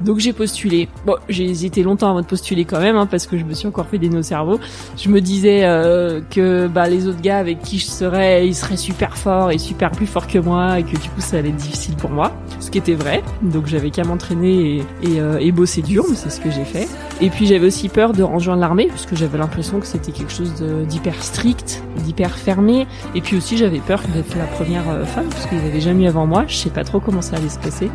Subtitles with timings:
[0.00, 0.88] Donc j'ai postulé.
[1.04, 3.68] Bon, j'ai hésité longtemps avant de postuler quand même, hein, parce que je me suis
[3.68, 4.58] encore fait des nœuds au cerveau.
[4.96, 8.76] Je me disais euh, que bah, les autres gars avec qui je serais, ils seraient
[8.76, 11.56] super forts et super plus forts que moi, et que du coup ça allait être
[11.56, 12.32] difficile pour moi.
[12.60, 13.22] Ce qui était vrai.
[13.42, 16.64] Donc j'avais qu'à m'entraîner et, et, euh, et, bosser dur, mais c'est ce que j'ai
[16.64, 16.88] fait.
[17.20, 20.54] Et puis j'avais aussi peur de rejoindre l'armée, puisque j'avais l'impression que c'était quelque chose
[20.88, 22.86] d'hyper strict, d'hyper fermé.
[23.14, 26.08] Et puis aussi j'avais peur d'être la première euh, femme, parce qu'ils n'avaient jamais eu
[26.08, 26.44] avant moi.
[26.48, 27.90] Je sais pas trop comment ça allait se passer.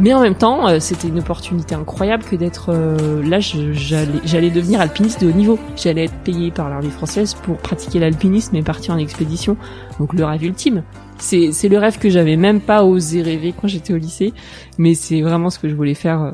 [0.00, 3.40] Mais en même temps, euh, c'était une opportunité opportunité incroyable que d'être euh, là.
[3.40, 5.58] J'allais devenir alpiniste de haut niveau.
[5.76, 9.56] J'allais être payé par l'armée française pour pratiquer l'alpinisme et partir en expédition.
[9.98, 10.84] Donc le rêve ultime.
[11.18, 14.32] C'est le rêve que j'avais même pas osé rêver quand j'étais au lycée,
[14.78, 16.22] mais c'est vraiment ce que je voulais faire.
[16.22, 16.30] Euh.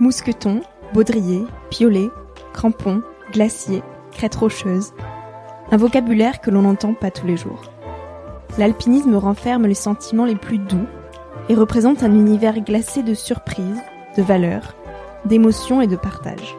[0.00, 0.62] Mousqueton,
[0.92, 2.08] baudrier, piolet,
[2.52, 3.82] crampon, glacier,
[4.12, 4.92] crête rocheuse.
[5.70, 7.62] Un vocabulaire que l'on n'entend pas tous les jours.
[8.58, 10.86] L'alpinisme renferme les sentiments les plus doux,
[11.48, 13.82] et représente un univers glacé de surprises,
[14.16, 14.74] de valeurs,
[15.24, 16.56] d'émotions et de partage.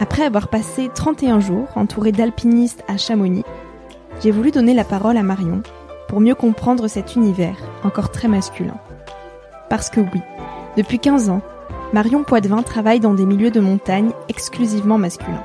[0.00, 3.44] Après avoir passé 31 jours entouré d'alpinistes à Chamonix,
[4.22, 5.62] j'ai voulu donner la parole à Marion
[6.08, 8.76] pour mieux comprendre cet univers encore très masculin.
[9.70, 10.20] Parce que oui,
[10.76, 11.42] depuis 15 ans,
[11.92, 15.44] Marion Poitvin travaille dans des milieux de montagne exclusivement masculins.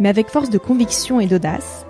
[0.00, 1.86] Mais avec force de conviction et d'audace,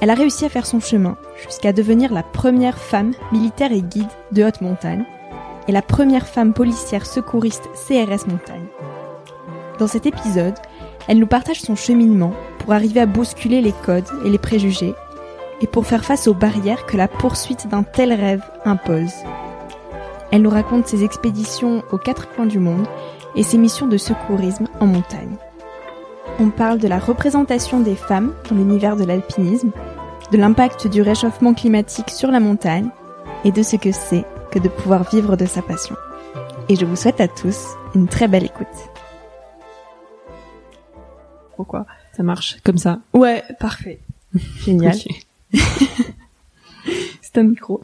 [0.00, 4.08] elle a réussi à faire son chemin jusqu'à devenir la première femme militaire et guide
[4.32, 5.04] de haute montagne
[5.68, 8.66] et la première femme policière secouriste CRS montagne.
[9.78, 10.54] Dans cet épisode,
[11.08, 14.94] elle nous partage son cheminement pour arriver à bousculer les codes et les préjugés
[15.60, 19.14] et pour faire face aux barrières que la poursuite d'un tel rêve impose.
[20.30, 22.86] Elle nous raconte ses expéditions aux quatre coins du monde
[23.36, 25.36] et ses missions de secourisme en montagne.
[26.38, 29.70] On parle de la représentation des femmes dans l'univers de l'alpinisme,
[30.32, 32.88] de l'impact du réchauffement climatique sur la montagne
[33.44, 35.96] et de ce que c'est que de pouvoir vivre de sa passion.
[36.68, 38.66] Et je vous souhaite à tous une très belle écoute.
[41.56, 41.86] Pourquoi
[42.16, 42.98] Ça marche comme ça?
[43.12, 44.00] Ouais, parfait.
[44.64, 44.96] Génial.
[47.22, 47.80] c'est un micro.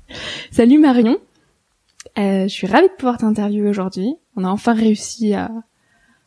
[0.52, 1.16] Salut Marion.
[2.16, 4.14] Euh, je suis ravie de pouvoir t'interviewer aujourd'hui.
[4.36, 5.50] On a enfin réussi à,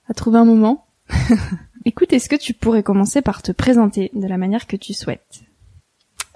[0.10, 0.86] à trouver un moment.
[1.86, 5.44] Écoute, est-ce que tu pourrais commencer par te présenter de la manière que tu souhaites?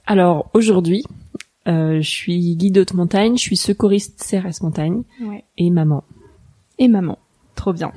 [0.07, 1.03] Alors aujourd'hui,
[1.67, 5.03] euh, je suis guide haute montagne, je suis secouriste CRS montagne
[5.57, 6.03] et maman.
[6.77, 7.17] Et maman,
[7.55, 7.91] trop bien.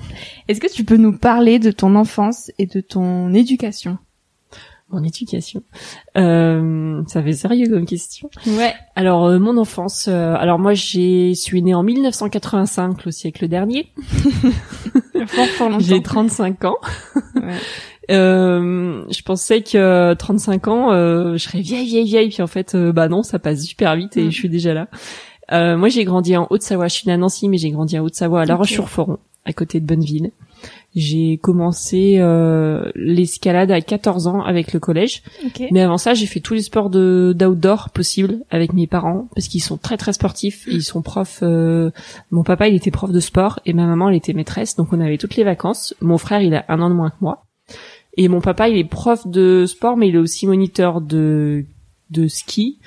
[0.47, 3.99] Est-ce que tu peux nous parler de ton enfance et de ton éducation?
[4.91, 5.63] Mon éducation.
[6.17, 8.31] Euh, ça fait sérieux comme question.
[8.47, 8.73] Ouais.
[8.97, 10.07] Alors euh, mon enfance.
[10.09, 13.93] euh, alors moi j'ai suis née en 1985, le siècle dernier.
[15.27, 15.85] Fort, fort longtemps.
[15.85, 16.77] J'ai 35 ans.
[17.37, 17.43] Ouais.
[18.11, 22.29] Euh, je pensais que 35 ans, euh, je serais vieille, vieille, vieille.
[22.31, 24.31] Puis en fait, euh, bah non, ça passe super vite et Mm.
[24.31, 24.89] je suis déjà là.
[25.53, 26.89] Euh, moi, j'ai grandi en Haute-Savoie.
[26.89, 28.57] Je suis née à Nancy, mais j'ai grandi en Haute-Savoie, à La.
[28.57, 30.31] Roche-sur-Foron, à côté de Bonneville.
[30.97, 35.23] J'ai commencé euh, l'escalade à 14 ans avec le collège.
[35.45, 35.63] Ok.
[35.71, 39.49] Mais avant ça, j'ai fait tous les sports de d'outdoor possibles avec mes parents parce
[39.49, 40.67] qu'ils sont très très sportifs.
[40.67, 41.41] Ils sont profs.
[41.43, 41.91] euh,
[42.31, 44.77] Mon papa, il était prof de sport et ma maman, elle était maîtresse.
[44.77, 45.95] Donc on avait toutes les vacances.
[46.01, 47.45] Mon frère, il a un an de moins que moi.
[48.17, 51.65] Et mon papa, il est prof de sport, mais il est aussi moniteur de
[52.11, 52.79] de ski,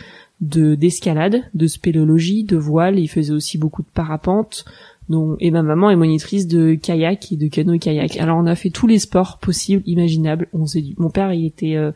[0.42, 2.98] de d'escalade, de spéléologie, de voile.
[3.00, 4.66] Il faisait aussi beaucoup de parapente.
[5.10, 8.18] Donc, et ma maman est monitrice de kayak et de canoë-kayak.
[8.18, 10.48] Alors on a fait tous les sports possibles, imaginables.
[10.54, 10.66] On.
[10.98, 11.92] Mon père, il était euh,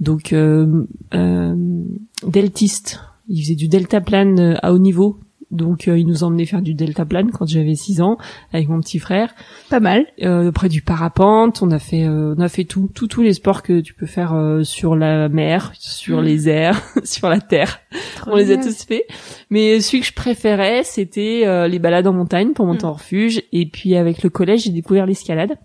[0.00, 1.54] donc euh, euh,
[2.26, 3.00] deltiste.
[3.28, 5.18] Il faisait du deltaplane euh, à haut niveau.
[5.52, 8.16] Donc euh, il nous emmenait faire du deltaplane quand j'avais 6 ans
[8.52, 9.34] avec mon petit frère.
[9.70, 10.06] Pas mal.
[10.22, 13.34] Euh, après du parapente, on a fait euh, on a fait tout, tout tous les
[13.34, 16.24] sports que tu peux faire euh, sur la mer, sur Mhm.
[16.24, 17.80] les airs, sur la terre.
[18.16, 19.04] Trop On les a tous fait.
[19.50, 22.88] Mais celui que je préférais, c'était euh, les balades en montagne pour monter Mm.
[22.88, 23.42] en refuge.
[23.52, 25.56] Et puis avec le collège, j'ai découvert l'escalade.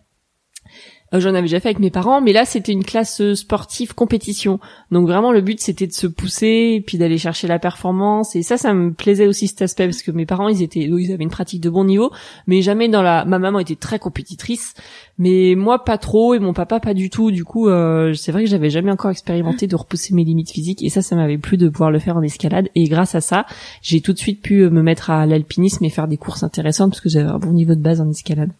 [1.13, 3.93] Euh, J'en avais déjà fait avec mes parents, mais là c'était une classe euh, sportive
[3.95, 4.59] compétition.
[4.91, 8.35] Donc vraiment le but c'était de se pousser puis d'aller chercher la performance.
[8.35, 11.11] Et ça, ça me plaisait aussi cet aspect parce que mes parents ils étaient, ils
[11.11, 12.11] avaient une pratique de bon niveau,
[12.45, 13.25] mais jamais dans la.
[13.25, 14.73] Ma maman était très compétitrice,
[15.17, 17.31] mais moi pas trop et mon papa pas du tout.
[17.31, 20.83] Du coup, euh, c'est vrai que j'avais jamais encore expérimenté de repousser mes limites physiques
[20.83, 22.69] et ça, ça m'avait plu de pouvoir le faire en escalade.
[22.75, 23.45] Et grâce à ça,
[23.81, 26.91] j'ai tout de suite pu euh, me mettre à l'alpinisme et faire des courses intéressantes
[26.91, 28.51] parce que j'avais un bon niveau de base en escalade.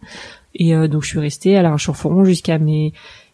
[0.57, 2.91] Et euh, donc je suis restée à La Roche-sur-Foron jusqu'à mes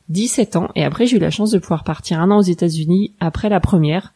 [0.09, 0.69] 17 ans.
[0.75, 3.59] Et après j'ai eu la chance de pouvoir partir un an aux États-Unis après la
[3.59, 4.13] première.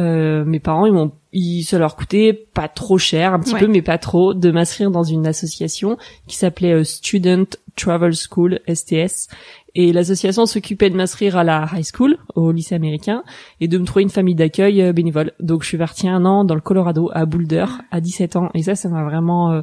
[0.00, 3.60] Euh, mes parents, ils m'ont, ils, ça leur coûtait pas trop cher, un petit Ouais.
[3.60, 5.96] peu, mais pas trop, de m'inscrire dans une association
[6.26, 7.44] qui s'appelait euh, Student
[7.76, 9.28] Travel School STS.
[9.76, 13.22] Et l'association s'occupait de m'inscrire à la high school, au lycée américain,
[13.60, 15.30] et de me trouver une famille d'accueil euh, bénévole.
[15.38, 18.50] Donc je suis partie un an dans le Colorado, à Boulder, à 17 ans.
[18.54, 19.62] Et ça, ça m'a vraiment euh,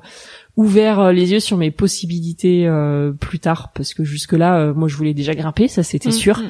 [0.57, 4.87] ouvert euh, les yeux sur mes possibilités euh, plus tard, parce que jusque-là, euh, moi,
[4.87, 6.37] je voulais déjà grimper, ça c'était Mm, sûr.
[6.39, 6.49] mm.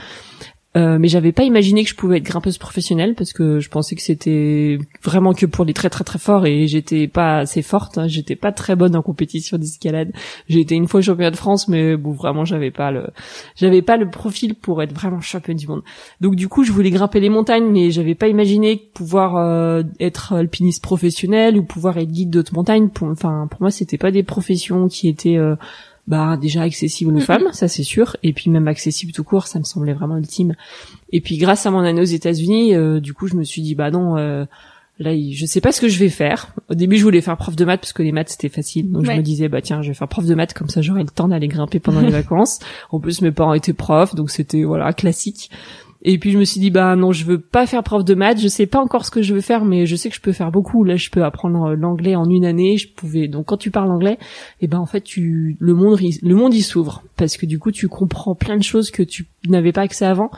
[0.78, 3.94] Euh, mais j'avais pas imaginé que je pouvais être grimpeuse professionnelle parce que je pensais
[3.94, 7.98] que c'était vraiment que pour les très très très forts et j'étais pas assez forte.
[7.98, 8.08] hein.
[8.08, 10.14] J'étais pas très bonne en compétition d'escalade.
[10.48, 13.08] J'ai été une fois championne de France, mais bon vraiment j'avais pas le
[13.58, 15.82] j'avais pas le profil pour être vraiment championne du monde.
[16.22, 20.32] Donc du coup je voulais grimper les montagnes, mais j'avais pas imaginé pouvoir euh, être
[20.34, 22.88] alpiniste professionnel ou pouvoir être guide d'autres montagnes.
[22.88, 25.56] Pour, enfin pour moi c'était pas des professions qui étaient euh,
[26.12, 27.22] bah déjà accessible aux Mhm.
[27.22, 30.56] femmes, ça c'est sûr, et puis même accessible tout court, ça me semblait vraiment ultime.
[31.14, 33.76] Et puis grâce à mon année aux États-Unis, euh, du coup je me suis dit
[33.76, 34.44] bah non, euh,
[35.00, 36.54] là je sais pas ce que je vais faire.
[36.70, 39.04] Au début je voulais faire prof de maths parce que les maths c'était facile, donc
[39.08, 39.14] Ouais.
[39.14, 41.10] je me disais bah tiens je vais faire prof de maths comme ça j'aurai le
[41.10, 42.60] temps d'aller grimper pendant les vacances.
[42.92, 45.50] En plus mes parents étaient profs, donc c'était voilà classique.
[46.04, 48.40] Et puis je me suis dit bah non, je veux pas faire prof de maths,
[48.40, 50.32] je sais pas encore ce que je veux faire mais je sais que je peux
[50.32, 50.84] faire beaucoup.
[50.84, 53.92] Là, je peux apprendre euh, l'anglais en une année, je pouvais donc quand tu parles
[53.92, 54.18] anglais,
[54.62, 57.72] et ben en fait tu le monde le monde il s'ouvre parce que du coup
[57.72, 60.32] tu comprends plein de choses que tu n'avais pas accès avant.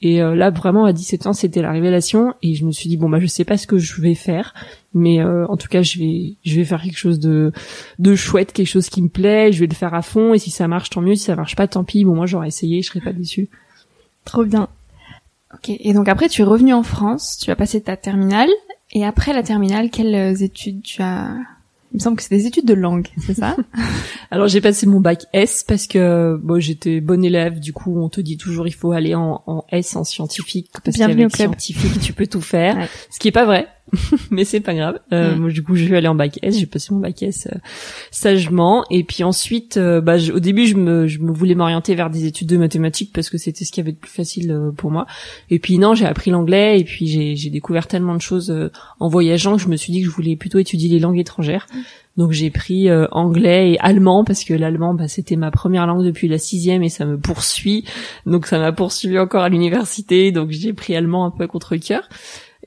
[0.00, 2.96] Et euh, là vraiment à 17 ans, c'était la révélation et je me suis dit
[2.96, 4.54] bon bah je sais pas ce que je vais faire
[4.94, 7.50] mais euh, en tout cas je vais je vais faire quelque chose de
[7.98, 10.50] de chouette, quelque chose qui me plaît, je vais le faire à fond et si
[10.50, 12.04] ça marche tant mieux, si ça marche pas tant pis.
[12.04, 13.48] Bon moi j'aurais essayé, je serais pas déçue.
[14.24, 14.68] Trop bien.
[15.54, 15.70] Ok.
[15.70, 18.50] Et donc après, tu es revenu en France, tu as passé ta terminale.
[18.92, 21.36] Et après la terminale, quelles études tu as?
[21.92, 23.56] Il me semble que c'est des études de langue, c'est ça?
[24.30, 27.60] Alors j'ai passé mon bac S parce que bon j'étais bonne élève.
[27.60, 30.98] Du coup on te dit toujours il faut aller en, en S en scientifique parce
[30.98, 32.76] qu'avec scientifique tu peux tout faire.
[32.78, 32.88] Ouais.
[33.10, 33.68] Ce qui est pas vrai,
[34.30, 34.98] mais c'est pas grave.
[35.12, 35.38] Euh, Mm.
[35.40, 36.58] Moi du coup je vais aller en bac S.
[36.58, 37.58] J'ai passé mon bac S euh,
[38.10, 41.94] sagement et puis ensuite euh, bah je- au début je me je me voulais m'orienter
[41.94, 44.70] vers des études de mathématiques parce que c'était ce qui avait de plus facile euh,
[44.72, 45.06] pour moi.
[45.50, 48.70] Et puis non j'ai appris l'anglais et puis j'ai j'ai découvert tellement de choses euh,
[49.00, 51.66] en voyageant que je me suis dit que je voulais plutôt étudier les langues étrangères.
[52.16, 56.04] Donc j'ai pris euh, anglais et allemand parce que l'allemand bah, c'était ma première langue
[56.04, 57.84] depuis la sixième et ça me poursuit.
[58.26, 60.32] Donc ça m'a poursuivi encore à l'université.
[60.32, 62.08] Donc j'ai pris allemand un peu contre cœur.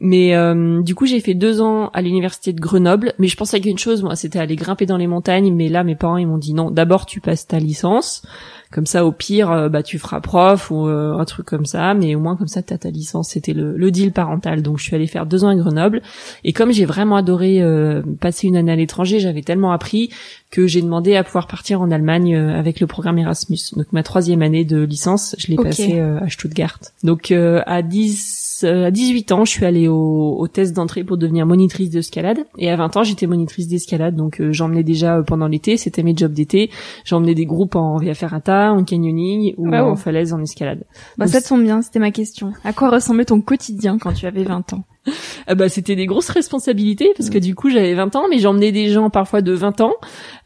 [0.03, 3.13] Mais euh, du coup, j'ai fait deux ans à l'université de Grenoble.
[3.19, 5.53] Mais je pensais qu'une chose, moi, c'était aller grimper dans les montagnes.
[5.53, 6.71] Mais là, mes parents, ils m'ont dit non.
[6.71, 8.23] D'abord, tu passes ta licence.
[8.71, 11.93] Comme ça, au pire, euh, bah tu feras prof ou euh, un truc comme ça,
[11.93, 13.29] mais au moins comme ça, t'as ta licence.
[13.31, 14.61] C'était le, le, deal parental.
[14.61, 16.01] Donc je suis allée faire deux ans à Grenoble.
[16.45, 20.09] Et comme j'ai vraiment adoré euh, passer une année à l'étranger, j'avais tellement appris
[20.51, 23.59] que j'ai demandé à pouvoir partir en Allemagne avec le programme Erasmus.
[23.75, 26.79] Donc ma troisième année de licence, je l'ai passée à Stuttgart.
[27.03, 31.45] Donc à 10 à 18 ans, je suis allée au, au test d'entrée pour devenir
[31.45, 32.39] monitrice d'escalade.
[32.57, 34.15] Et à 20 ans, j'étais monitrice d'escalade.
[34.15, 36.69] Donc j'emmenais déjà pendant l'été, c'était mes jobs d'été.
[37.05, 40.83] J'emmenais des groupes en Via Ferrata, en canyoning ou en falaise en escalade.
[41.17, 42.53] Bah, ça te tombe bien, c'était ma question.
[42.63, 44.83] À quoi ressemblait ton quotidien quand tu avais 20 ans?
[45.47, 48.71] ah bah c'était des grosses responsabilités parce que du coup j'avais 20 ans mais j'emmenais
[48.71, 49.93] des gens parfois de 20 ans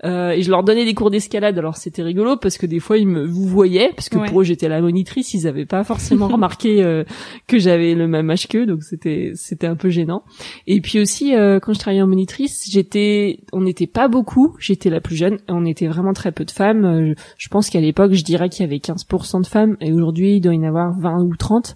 [0.06, 1.58] euh, et je leur donnais des cours d'escalade.
[1.58, 4.44] Alors c'était rigolo parce que des fois ils me vous voyaient parce que pour eux
[4.44, 7.04] j'étais la monitrice ils avaient pas forcément remarqué euh,
[7.48, 10.24] que j'avais le même âge qu'eux donc c'était c'était un peu gênant.
[10.68, 14.90] Et puis aussi euh, quand je travaillais en monitrice j'étais on n'était pas beaucoup j'étais
[14.90, 16.86] la plus jeune on était vraiment très peu de femmes.
[16.86, 20.38] Euh, je pense qu'à l'époque je dirais qu'il y avait 15% de femmes et aujourd'hui
[20.38, 21.76] il doit y en avoir 20 ou 30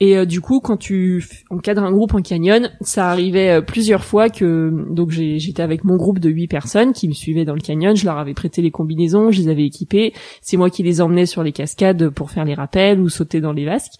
[0.00, 4.04] et euh, du coup, quand tu encadres un groupe en canyon, ça arrivait euh, plusieurs
[4.04, 7.60] fois que donc j'étais avec mon groupe de huit personnes qui me suivaient dans le
[7.60, 7.96] canyon.
[7.96, 10.12] Je leur avais prêté les combinaisons, je les avais équipées.
[10.40, 13.52] C'est moi qui les emmenais sur les cascades pour faire les rappels ou sauter dans
[13.52, 13.94] les vasques.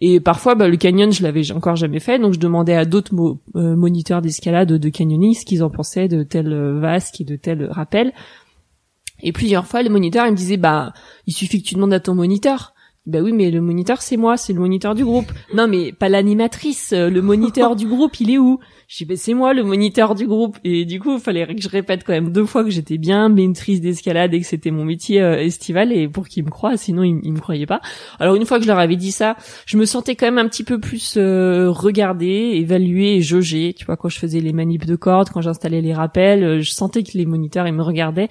[0.00, 3.14] Et parfois, bah, le canyon, je l'avais encore jamais fait, donc je demandais à d'autres
[3.56, 7.68] euh, moniteurs d'escalade de canyoning ce qu'ils en pensaient de tel vasque et de tel
[7.70, 8.12] rappel.
[9.22, 10.92] Et plusieurs fois, le moniteur, il me disait, bah,
[11.26, 12.74] il suffit que tu demandes à ton moniteur.
[13.04, 15.32] Bah oui, mais le moniteur c'est moi, c'est le moniteur du groupe.
[15.54, 16.92] Non, mais pas l'animatrice.
[16.92, 18.60] Euh, le moniteur du groupe, il est où?
[18.86, 20.56] Je dis bah c'est moi le moniteur du groupe.
[20.62, 23.28] Et du coup, il fallait que je répète quand même deux fois que j'étais bien
[23.28, 27.02] maîtrise d'escalade et que c'était mon métier euh, estival et pour qu'ils me croient, sinon
[27.02, 27.80] ils, me croyaient pas.
[28.20, 30.46] Alors une fois que je leur avais dit ça, je me sentais quand même un
[30.46, 33.74] petit peu plus euh, regardée, évaluée et jaugée.
[33.76, 37.02] Tu vois, quand je faisais les manips de cordes, quand j'installais les rappels, je sentais
[37.02, 38.28] que les moniteurs ils me regardaient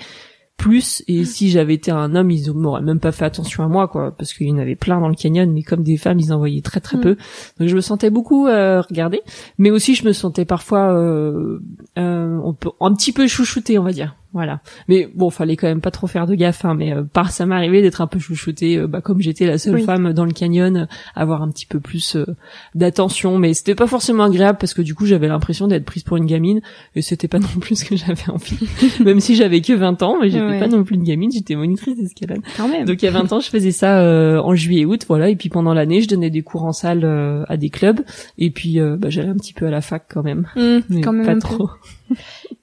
[0.62, 3.88] plus et si j'avais été un homme ils m'auraient même pas fait attention à moi
[3.88, 6.32] quoi parce qu'il y en avait plein dans le canyon mais comme des femmes ils
[6.32, 7.02] en voyaient très très mm.
[7.02, 7.18] peu.
[7.60, 9.22] Donc je me sentais beaucoup euh, regardée
[9.58, 11.60] mais aussi je me sentais parfois euh,
[11.98, 12.40] euh,
[12.80, 14.62] un petit peu chouchoutée on va dire voilà.
[14.88, 16.64] Mais bon, fallait quand même pas trop faire de gaffe.
[16.64, 19.58] Hein, mais euh, par ça m'arrivait d'être un peu chouchoutée, euh, bah, comme j'étais la
[19.58, 22.26] seule femme dans le canyon, avoir un petit peu plus euh,
[22.74, 23.38] d'attention.
[23.38, 26.26] Mais c'était pas forcément agréable parce que du coup j'avais l'impression d'être prise pour une
[26.26, 26.62] gamine
[26.96, 28.58] et c'était pas non plus ce que j'avais envie.
[29.04, 31.98] même si j'avais que 20 ans, mais j'étais pas non plus une gamine, j'étais monitrice
[31.98, 32.42] d'escalade.
[32.86, 34.02] Donc il y a 20 ans, je faisais ça
[34.42, 35.30] en juillet août, voilà.
[35.30, 37.06] Et puis pendant l'année, je donnais des cours en salle
[37.48, 38.00] à des clubs.
[38.38, 41.14] Et puis bah, j'allais un petit peu à la fac quand même, mmh, mais quand
[41.14, 41.70] même pas trop.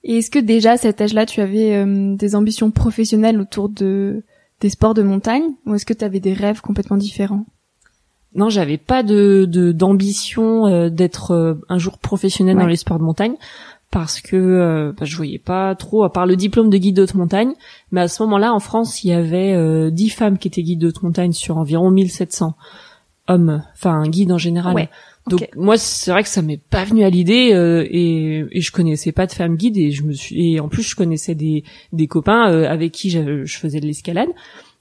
[0.03, 4.23] Et est-ce que déjà à cet âge-là, tu avais euh, des ambitions professionnelles autour de
[4.61, 7.45] des sports de montagne, ou est-ce que tu avais des rêves complètement différents?
[8.35, 13.03] Non, j'avais pas de d'ambition euh, d'être euh, un jour professionnel dans les sports de
[13.03, 13.35] montagne
[13.91, 17.15] parce que bah, je voyais pas trop à part le diplôme de guide de haute
[17.15, 17.53] montagne.
[17.91, 20.89] Mais à ce moment-là, en France, il y avait 10 femmes qui étaient guides de
[20.89, 22.53] haute montagne sur environ 1700
[23.29, 24.75] hommes, enfin guides en général.
[24.75, 24.89] Ouais.
[25.29, 28.71] Donc moi c'est vrai que ça m'est pas venu à l'idée euh, et, et je
[28.71, 31.63] connaissais pas de femme guide et je me suis et en plus je connaissais des
[31.93, 34.29] des copains euh, avec qui je, je faisais de l'escalade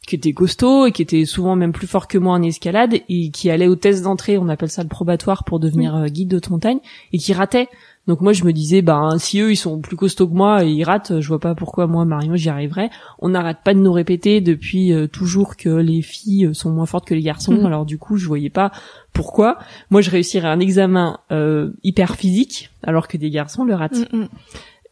[0.09, 3.31] qui étaient costauds et qui étaient souvent même plus forts que moi en escalade et
[3.31, 6.41] qui allaient au test d'entrée, on appelle ça le probatoire pour devenir euh, guide de
[6.51, 6.79] montagne
[7.13, 7.69] et qui rataient
[8.09, 10.71] donc moi je me disais bah si eux ils sont plus costauds que moi et
[10.71, 12.89] ils ratent, je vois pas pourquoi moi Marion j'y arriverais.
[13.19, 16.87] On n'arrête pas de nous répéter depuis euh, toujours que les filles euh, sont moins
[16.87, 17.53] fortes que les garçons.
[17.53, 17.67] Mhm.
[17.67, 18.73] Alors du coup je voyais pas
[19.13, 19.59] pourquoi
[19.91, 24.11] moi je réussirais un examen euh, hyper physique alors que des garçons le ratent.
[24.11, 24.29] Mm, mm.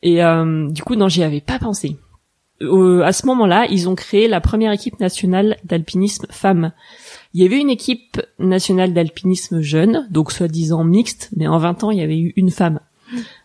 [0.02, 0.20] Et
[0.73, 1.96] du coup non j'y avais pas pensé.
[2.61, 6.73] à ce moment-là ils ont créé la première équipe nationale d'alpinisme femmes.
[7.32, 11.90] Il y avait une équipe nationale d'alpinisme jeune, donc soi-disant mixte, mais en 20 ans,
[11.90, 12.80] il y avait eu une femme.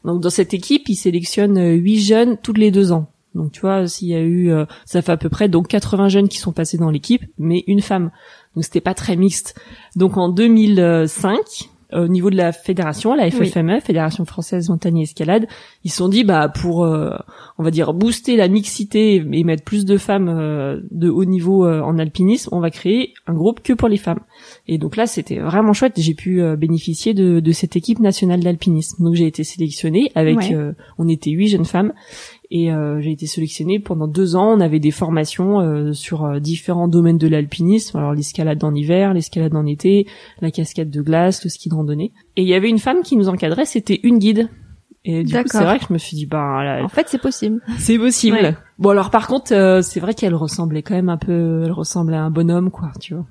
[0.05, 3.11] Donc dans cette équipe, ils sélectionnent euh, huit jeunes tous les deux ans.
[3.35, 6.09] Donc tu vois, s'il y a eu, euh, ça fait à peu près donc 80
[6.09, 8.11] jeunes qui sont passés dans l'équipe, mais une femme.
[8.55, 9.59] Donc c'était pas très mixte.
[9.95, 15.47] Donc en 2005, au niveau de la fédération, la FFME, Fédération française montagne et escalade,
[15.83, 17.15] ils se sont dit bah pour euh,
[17.57, 21.65] on va dire booster la mixité et mettre plus de femmes euh, de haut niveau
[21.65, 24.19] euh, en alpinisme, on va créer un groupe que pour les femmes.
[24.67, 29.03] Et donc là, c'était vraiment chouette, j'ai pu bénéficier de, de, cette équipe nationale d'alpinisme.
[29.03, 30.53] Donc j'ai été sélectionnée avec
[30.97, 31.93] on était huit jeunes femmes
[32.53, 34.51] et euh, j'ai été sélectionnée pendant deux ans.
[34.57, 37.97] On avait des formations euh, sur euh, différents domaines de l'alpinisme.
[37.97, 40.05] Alors l'escalade en hiver, l'escalade en été,
[40.41, 42.11] la cascade de glace, le ski de randonnée.
[42.35, 43.63] Et il y avait une femme qui nous encadrait.
[43.63, 44.49] C'était une guide.
[45.05, 47.59] Et du coup, c'est vrai que je me suis dit, bah, en fait, c'est possible.
[47.79, 48.55] C'est possible.
[48.77, 52.21] Bon, alors par contre, c'est vrai qu'elle ressemblait quand même un peu, elle ressemblait à
[52.21, 53.25] un bonhomme, quoi, tu vois.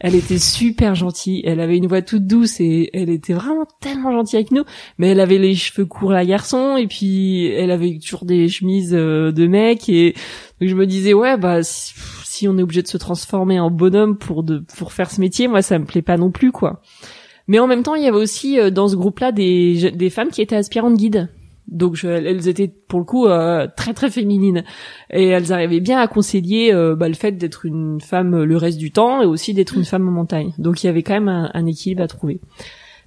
[0.00, 1.42] Elle était super gentille.
[1.44, 4.64] Elle avait une voix toute douce et elle était vraiment tellement gentille avec nous.
[4.98, 8.94] Mais elle avait les cheveux courts la garçon et puis elle avait toujours des chemises
[8.94, 10.14] euh, de mec et
[10.60, 14.44] je me disais ouais bah si, on est obligé de se transformer en bonhomme pour
[14.44, 16.82] de pour faire ce métier, moi ça me plaît pas non plus quoi.
[17.48, 20.28] Mais en même temps, il y avait aussi euh, dans ce groupe-là des des femmes
[20.28, 21.28] qui étaient aspirantes guides.
[21.68, 24.64] Donc elles étaient pour le coup euh, très très féminines
[25.10, 28.78] et elles arrivaient bien à concilier euh, bah, le fait d'être une femme le reste
[28.78, 30.52] du temps et aussi d'être une femme en montagne.
[30.58, 32.40] Donc il y avait quand même un, équilibre à trouver.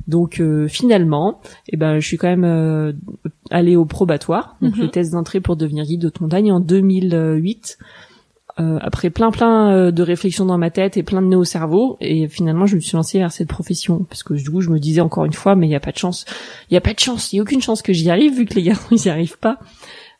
[0.07, 2.93] Donc euh, finalement, eh ben je suis quand même
[3.49, 4.91] allée au probatoire, donc le mhm.
[4.91, 7.77] test d'entrée pour devenir guide de montagne en 2008.
[8.61, 11.43] Euh, après plein plein euh, de réflexions dans ma tête et plein de nœuds au
[11.43, 11.97] cerveau.
[11.99, 14.05] Et finalement je me suis lancée vers cette profession.
[14.09, 15.91] Parce que du coup je me disais encore une fois mais il y a pas
[15.91, 16.25] de chance.
[16.69, 17.33] Il y a pas de chance.
[17.33, 19.39] Il y a aucune chance que j'y arrive vu que les garçons ils y arrivent
[19.39, 19.57] pas.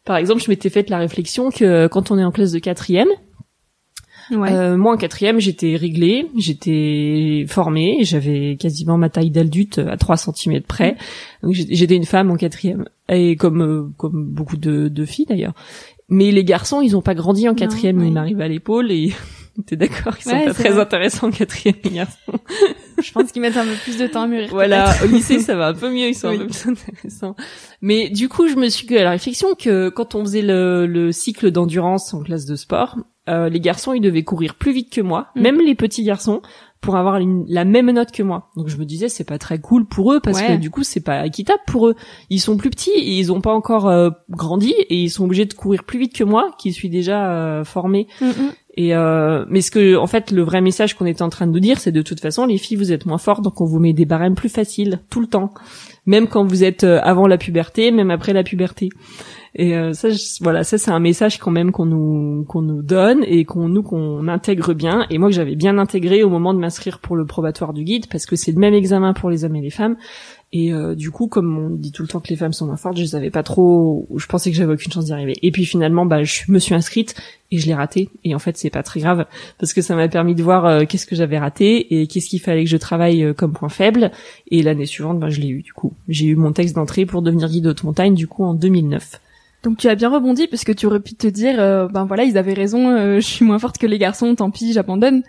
[0.06, 3.10] Par exemple je m'étais faite la réflexion que quand on est en classe de quatrième
[4.32, 10.18] euh, moi en quatrième j'étais réglée j'étais formée j'avais quasiment ma taille d'adulte à 3
[10.18, 10.96] cm près.
[11.44, 12.86] Donc j'étais une femme en quatrième.
[13.10, 15.54] Et comme comme beaucoup de, de filles d'ailleurs
[16.12, 19.14] mais les garçons, ils ont pas grandi en quatrième, ils m'arrivent à l'épaule et
[19.66, 22.34] t'es d'accord, ils sont pas très intéressants en quatrième, les garçons.
[23.02, 24.50] Je pense qu'ils mettent un peu plus de temps à mûrir.
[24.52, 27.36] Voilà, au lycée, ça va un peu mieux, ils sont un peu plus intéressants.
[27.82, 30.86] Mais du coup, je me suis que à la réflexion que quand on faisait le,
[30.86, 32.98] le cycle d'endurance en classe de sport,
[33.30, 35.42] euh, les garçons, ils devaient courir plus vite que moi, mm.
[35.42, 36.42] même les petits garçons,
[36.82, 38.50] pour avoir la même note que moi.
[38.56, 41.00] Donc je me disais c'est pas très cool pour eux parce que du coup c'est
[41.00, 41.96] pas équitable pour eux.
[42.32, 45.46] Ils sont plus petits et ils ont pas encore euh, grandi et ils sont obligés
[45.46, 48.08] de courir plus vite que moi qui suis déjà euh, formé.
[48.20, 48.52] Mm, mm.
[48.76, 51.52] Et euh, mais ce que en fait le vrai message qu'on était en train de
[51.52, 53.80] nous dire c'est de toute façon les filles vous êtes moins fortes donc on vous
[53.80, 55.54] met des barèmes plus faciles tout le temps.
[56.06, 58.90] Même quand vous êtes avant la puberté, même après la puberté.
[59.54, 60.08] Et euh, ça,
[60.40, 63.84] voilà, ça c'est un message quand même qu'on nous qu'on nous donne et qu'on nous
[63.84, 65.06] qu'on intègre bien.
[65.10, 68.08] Et moi que j'avais bien intégré au moment de m'inscrire pour le probatoire du guide,
[68.10, 69.98] parce que c'est le même examen pour les hommes et les femmes.
[70.54, 72.76] Et euh, du coup, comme on dit tout le temps que les femmes sont moins
[72.76, 74.08] fortes, je savais pas trop.
[74.16, 75.38] Je pensais que j'avais aucune chance d'y arriver.
[75.42, 77.16] Et puis finalement, bah, je me suis inscrite
[77.52, 78.10] et je l'ai raté.
[78.26, 79.26] Et en fait, c'est pas très grave
[79.60, 82.42] parce que ça m'a permis de voir euh, qu'est-ce que j'avais raté et qu'est-ce qu'il
[82.42, 84.12] fallait que je travaille comme point faible.
[84.50, 85.62] Et l'année suivante, bah, je l'ai eu.
[85.62, 88.14] Du coup, j'ai eu mon texte d'entrée pour devenir guide haute montagne.
[88.14, 89.22] Du coup, en 2009.
[89.64, 92.24] Donc tu as bien rebondi parce que tu aurais pu te dire euh, ben voilà
[92.24, 95.22] ils avaient raison euh, je suis moins forte que les garçons tant pis j'abandonne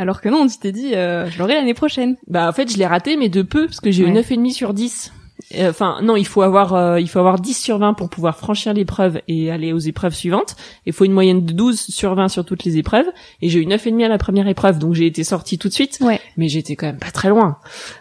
[0.00, 2.16] alors que non tu t'es dit euh, je l'aurai l'année prochaine.
[2.26, 4.36] Bah en fait je l'ai raté mais de peu parce que j'ai eu neuf et
[4.36, 5.12] demi sur 10.
[5.60, 9.20] Enfin non il faut avoir il faut avoir 10 sur 20 pour pouvoir franchir l'épreuve
[9.28, 10.56] et aller aux épreuves suivantes.
[10.86, 13.06] Il faut une moyenne de 12 sur 20 sur toutes les épreuves
[13.42, 15.68] et j'ai eu neuf et demi à la première épreuve donc j'ai été sortie tout
[15.68, 15.98] de suite.
[16.00, 16.18] Ouais.
[16.38, 17.58] Mais j'étais quand même pas très loin.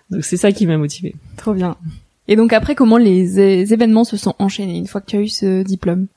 [0.10, 1.16] Donc c'est ça qui m'a motivée.
[1.36, 1.76] Trop bien.
[2.30, 3.42] Et donc après, comment les
[3.74, 6.08] événements se sont enchaînés une fois que tu as eu ce diplôme?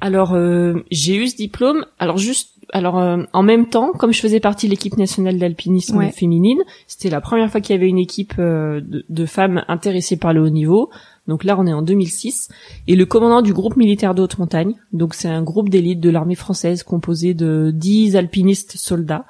[0.00, 1.86] Alors euh, j'ai eu ce diplôme.
[1.98, 6.10] Alors juste, alors euh, en même temps, comme je faisais partie de l'équipe nationale d'alpinisme
[6.10, 10.34] féminine, c'était la première fois qu'il y avait une équipe euh, de, femmes intéressées par
[10.34, 10.90] le haut niveau.
[11.26, 12.50] Donc là, on est en 2006.
[12.86, 16.10] Et le commandant du groupe militaire de haute montagne, donc c'est un groupe d'élite de
[16.10, 19.24] l'armée française composé de 10 alpinistes soldats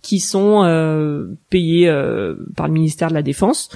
[0.00, 0.62] qui sont
[1.50, 1.86] payés
[2.56, 3.70] par le ministère de la Défense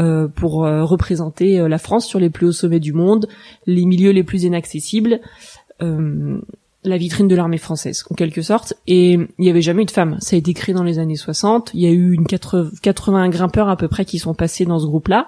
[0.00, 3.28] euh, pour euh, représenter euh, la France sur les plus hauts sommets du monde,
[3.66, 5.20] les milieux les plus inaccessibles,
[6.84, 8.74] la vitrine de l'armée française en quelque sorte.
[8.86, 10.16] Et il n'y avait jamais eu de femmes.
[10.20, 11.70] Ça a été créé dans les années 60.
[11.74, 14.86] Il y a eu une 80 grimpeurs à peu près qui sont passés dans ce
[14.86, 15.26] groupe-là,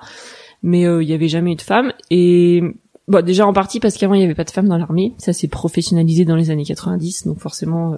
[0.62, 1.92] mais il n'y avait jamais eu de femmes.
[2.10, 2.62] Et
[3.08, 5.32] Bon, déjà en partie parce qu'avant il n'y avait pas de femmes dans l'armée, ça
[5.32, 7.96] s'est professionnalisé dans les années 90, donc forcément, euh,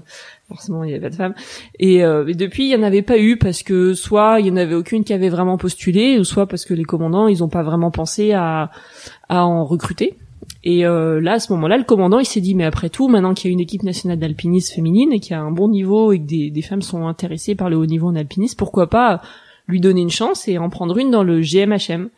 [0.49, 1.35] forcément il n'y avait pas de femmes.
[1.79, 4.57] Et, euh, depuis il n'y en avait pas eu parce que soit il n'y en
[4.57, 7.63] avait aucune qui avait vraiment postulé, ou soit parce que les commandants ils n'ont pas
[7.63, 8.71] vraiment pensé à,
[9.31, 10.19] à en recruter.
[10.65, 13.35] Et euh, là à ce moment-là, le commandant il s'est dit mais après tout, maintenant
[13.35, 16.13] qu'il y a une équipe nationale d'alpinisme féminine et qu'il y a un bon niveau
[16.13, 19.23] et que des, des femmes sont intéressées par le haut niveau en alpinisme, pourquoi pas
[19.69, 22.09] lui donner une chance et en prendre une dans le GMHM.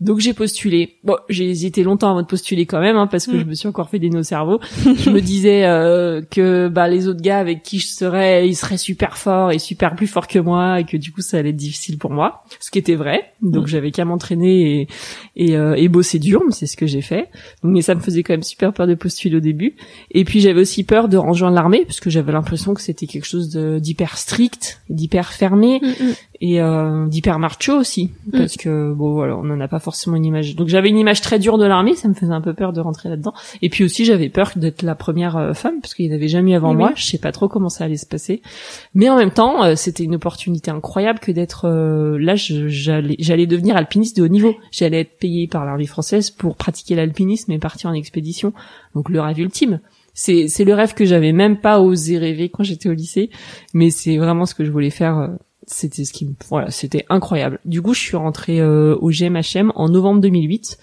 [0.00, 0.96] Donc j'ai postulé.
[1.02, 3.40] Bon, j'ai hésité longtemps avant de postuler quand même, hein, parce que mm.
[3.40, 4.60] je me suis encore fait des nœuds au cerveau.
[4.84, 8.76] je me disais euh, que bah les autres gars avec qui je serais, ils seraient
[8.76, 11.56] super forts et super plus forts que moi, et que du coup ça allait être
[11.56, 12.44] difficile pour moi.
[12.60, 13.32] Ce qui était vrai.
[13.42, 13.66] Donc mm.
[13.66, 14.88] j'avais qu'à m'entraîner et
[15.34, 17.28] et, euh, et bosser dur, mais c'est ce que j'ai fait.
[17.64, 19.74] Donc mais ça me faisait quand même super peur de postuler au début.
[20.12, 23.26] Et puis j'avais aussi peur de rejoindre l'armée, parce que j'avais l'impression que c'était quelque
[23.26, 29.36] chose d'hyper strict, d'hyper fermé mm, et euh, d'hyper macho aussi, parce que bon voilà,
[29.36, 30.54] on en a pas forcément une image.
[30.54, 32.80] Donc j'avais une image très dure de l'armée, ça me faisait un peu peur de
[32.80, 33.32] rentrer là-dedans.
[33.62, 36.52] Et puis aussi j'avais peur d'être la première euh, femme parce qu'il n'y avait jamais
[36.52, 36.92] eu avant moi.
[36.94, 38.42] Je sais pas trop comment ça allait se passer,
[38.92, 42.34] mais en même temps euh, c'était une opportunité incroyable que d'être euh, là.
[42.36, 44.54] J'allais j'allais devenir alpiniste de haut niveau.
[44.72, 48.52] J'allais être payée par l'armée française pour pratiquer l'alpinisme et partir en expédition.
[48.94, 49.80] Donc le rêve ultime
[50.12, 53.30] c'est c'est le rêve que j'avais même pas osé rêver quand j'étais au lycée,
[53.72, 55.30] mais c'est vraiment ce que je voulais faire.
[55.70, 57.60] C'était ce qui me voilà, c'était incroyable.
[57.66, 60.78] Du coup, je suis rentrée euh, au GMHM en novembre 2008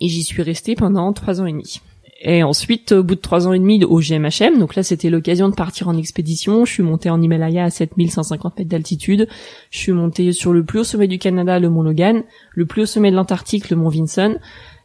[0.00, 1.80] et j'y suis restée pendant trois ans et demi.
[2.22, 5.48] Et ensuite, au bout de trois ans et demi au GMHM, donc là c'était l'occasion
[5.48, 6.64] de partir en expédition.
[6.64, 9.26] Je suis montée en Himalaya à 7150 mètres d'altitude.
[9.70, 12.82] Je suis montée sur le plus haut sommet du Canada, le mont Logan, le plus
[12.82, 14.38] haut sommet de l'Antarctique, le mont Vinson.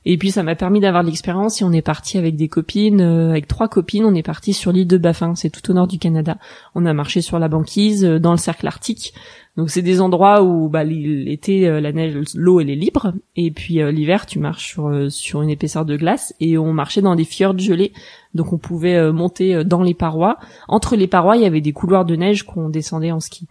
[0.05, 3.31] Et puis ça m'a permis d'avoir l'expérience et on est parti avec des copines, euh,
[3.31, 5.97] avec trois copines, on est parti sur l'île de Baffin, c'est tout au nord du
[5.97, 6.37] Canada.
[6.75, 9.13] On a marché sur la banquise, euh, dans le cercle arctique.
[9.57, 13.51] Donc c'est des endroits où bah, l'été euh, la neige, l'eau elle est libre et
[13.51, 17.15] puis euh, l'hiver tu marches sur sur une épaisseur de glace et on marchait dans
[17.15, 17.93] des fjords gelés.
[18.33, 20.37] Donc on pouvait monter dans les parois.
[20.67, 23.47] Entre les parois, il y avait des couloirs de neige qu'on descendait en ski.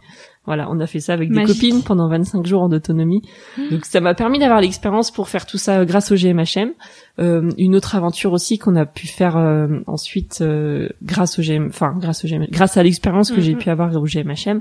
[0.46, 3.22] Voilà, on a fait ça avec des copines pendant 25 jours en autonomie.
[3.70, 6.70] Donc ça m'a permis d'avoir l'expérience pour faire tout ça euh, grâce au GMHM.
[7.18, 11.68] Euh, une autre aventure aussi qu'on a pu faire euh, ensuite euh, grâce au GM,
[11.68, 13.59] enfin grâce au GM, grâce à l'expérience que j'ai Mhm.
[13.61, 14.61] pu avoir au GMHM.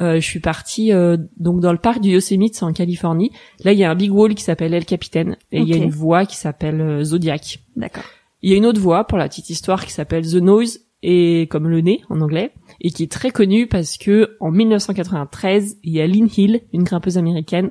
[0.00, 3.30] Euh, je suis partie euh, donc dans le parc du Yosemite en Californie.
[3.64, 5.76] Là, il y a un big wall qui s'appelle El Capitan et il y a
[5.76, 7.60] une voie qui s'appelle Zodiac.
[7.76, 8.02] D'accord.
[8.42, 11.46] Il y a une autre voie pour la petite histoire qui s'appelle The Noise et
[11.48, 15.92] comme le nez en anglais et qui est très connue parce que en 1993 il
[15.92, 17.70] y a Lynn Hill, une grimpeuse américaine,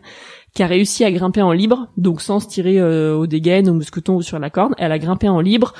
[0.53, 3.73] qui a réussi à grimper en libre, donc sans se tirer euh, au dégaine, au
[3.73, 4.75] mousqueton ou sur la corde.
[4.77, 5.73] Elle a grimpé en libre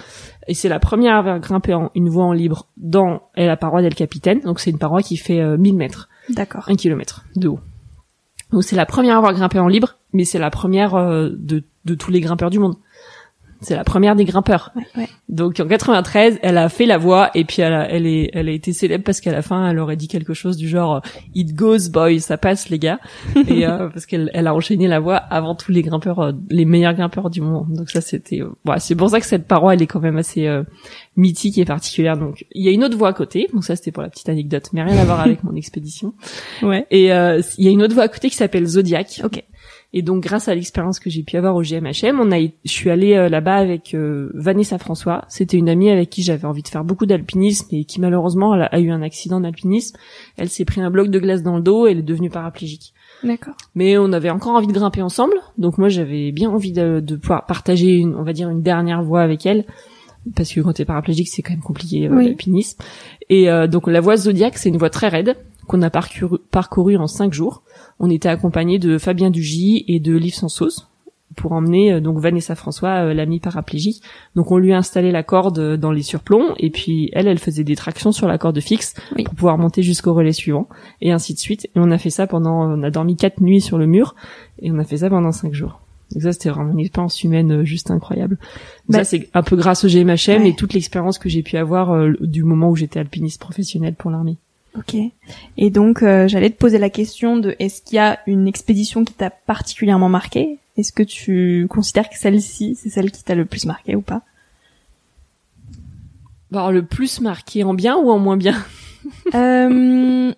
[0.47, 3.55] et c'est la première à avoir grimpé en une voie en libre dans et la
[3.55, 4.39] paroi d'El Capitan.
[4.43, 6.63] Donc c'est une paroi qui fait euh, 1000 mètres, D'accord.
[6.67, 7.59] 1 kilomètre de haut.
[8.51, 11.63] Donc c'est la première à avoir grimpé en libre, mais c'est la première euh, de,
[11.85, 12.75] de tous les grimpeurs du monde.
[13.63, 14.71] C'est la première des grimpeurs.
[14.75, 15.09] Ouais, ouais.
[15.29, 18.49] Donc en 93, elle a fait la voix et puis elle a, elle est, elle
[18.49, 21.01] a été célèbre parce qu'à la fin, elle aurait dit quelque chose du genre
[21.33, 22.99] "It goes, boys, ça passe les gars",
[23.47, 26.65] et euh, parce qu'elle, elle a enchaîné la voix avant tous les grimpeurs, euh, les
[26.65, 27.67] meilleurs grimpeurs du monde.
[27.73, 30.17] Donc ça, c'était, euh, voilà, c'est pour ça que cette paroi, elle est quand même
[30.17, 30.63] assez euh,
[31.15, 32.17] mythique et particulière.
[32.17, 33.47] Donc il y a une autre voie à côté.
[33.53, 36.13] Donc ça, c'était pour la petite anecdote, mais rien à voir avec mon expédition.
[36.61, 36.85] Ouais.
[36.91, 39.21] Et euh, il y a une autre voie à côté qui s'appelle Zodiac.
[39.23, 39.43] Ok.
[39.95, 42.89] Et donc grâce à l'expérience que j'ai pu avoir au GMHM, on a, je suis
[42.89, 45.23] allée euh, là-bas avec euh, Vanessa François.
[45.29, 48.63] C'était une amie avec qui j'avais envie de faire beaucoup d'alpinisme et qui malheureusement elle
[48.63, 49.95] a, a eu un accident d'alpinisme.
[50.37, 52.93] Elle s'est pris un bloc de glace dans le dos et elle est devenue paraplégique.
[53.23, 53.53] D'accord.
[53.75, 57.15] Mais on avait encore envie de grimper ensemble, donc moi j'avais bien envie de, de
[57.15, 59.63] pouvoir partager une, on va dire une dernière voie avec elle,
[60.35, 62.25] parce que quand t'es paraplégique c'est quand même compliqué euh, Oui.
[62.25, 62.81] l'alpinisme.
[63.29, 65.35] Et euh, donc la voie Zodiac c'est une voie très raide
[65.67, 67.63] qu'on a parcouru, parcouru en cinq jours.
[67.99, 70.87] On était accompagné de Fabien Dugy et de Liv Sansos
[71.35, 74.03] pour emmener euh, donc Vanessa François, euh, l'amie paraplégique.
[74.35, 77.39] Donc on lui a installé la corde euh, dans les surplombs et puis elle, elle
[77.39, 79.23] faisait des tractions sur la corde fixe Oui.
[79.23, 80.69] pour pouvoir monter jusqu'au relais suivant
[81.01, 81.65] et ainsi de suite.
[81.65, 84.15] Et on a fait ça pendant, on a dormi quatre nuits sur le mur
[84.61, 85.79] et on a fait ça pendant cinq jours.
[86.11, 88.37] Donc ça c'était vraiment une expérience humaine juste incroyable.
[88.87, 90.49] Bah- ça c'est un peu grâce au GMHM Ouais.
[90.49, 94.11] et toute l'expérience que j'ai pu avoir euh, du moment où j'étais alpiniste professionnel pour
[94.11, 94.37] l'armée.
[94.75, 94.95] Ok.
[95.57, 99.05] Et donc, euh, j'allais te poser la question de est-ce qu'il y a une expédition
[99.05, 100.57] qui t'a particulièrement marqué?
[100.77, 104.23] Est-ce que tu considères que celle-ci, c'est celle qui t'a le plus marqué ou pas?
[106.51, 108.55] Alors, le plus marqué en bien ou en moins bien?
[109.35, 110.33] Euh...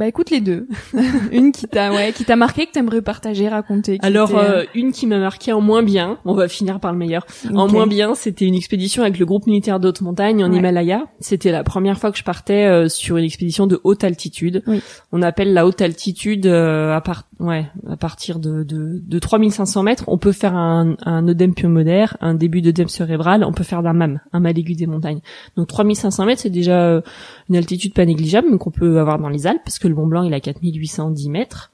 [0.00, 0.66] Bah écoute les deux.
[1.30, 3.98] une qui t'a ouais, qui t'a marqué que t'aimerais partager, raconter.
[4.00, 7.26] Alors euh, une qui m'a marqué en moins bien, on va finir par le meilleur.
[7.54, 10.56] En moins bien, c'était une expédition avec le groupe militaire d'haute montagne en Ouais.
[10.56, 11.04] Himalaya.
[11.20, 14.62] C'était la première fois que je partais euh, sur une expédition de haute altitude.
[14.66, 14.80] Oui.
[15.12, 19.82] On appelle la haute altitude euh, à, part, ouais, à partir de, de, de 3500
[19.82, 20.04] mètres.
[20.06, 23.44] On peut faire un, un œdème pulmonaire, un début d'œdème cérébral.
[23.44, 25.20] On peut faire d'un MAM, un mal aigu des montagnes.
[25.58, 27.02] Donc 3500 mètres, c'est déjà euh,
[27.50, 30.06] une altitude pas négligeable, mais qu'on peut avoir dans les Alpes, parce que le Mont
[30.06, 31.70] Blanc, il a 4810 mètres.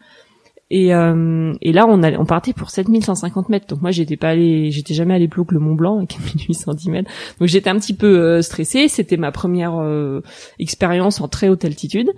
[0.69, 3.67] Et, euh, et là, on, allait, on partait pour 7150 mètres.
[3.69, 6.07] Donc moi, j'étais pas allé, j'étais jamais allé plus haut que le Mont Blanc, à
[6.07, 7.11] 4810 mètres.
[7.39, 8.89] Donc j'étais un petit peu euh, stressée.
[8.89, 10.23] C'était ma première euh,
[10.59, 12.13] expérience en très haute altitude.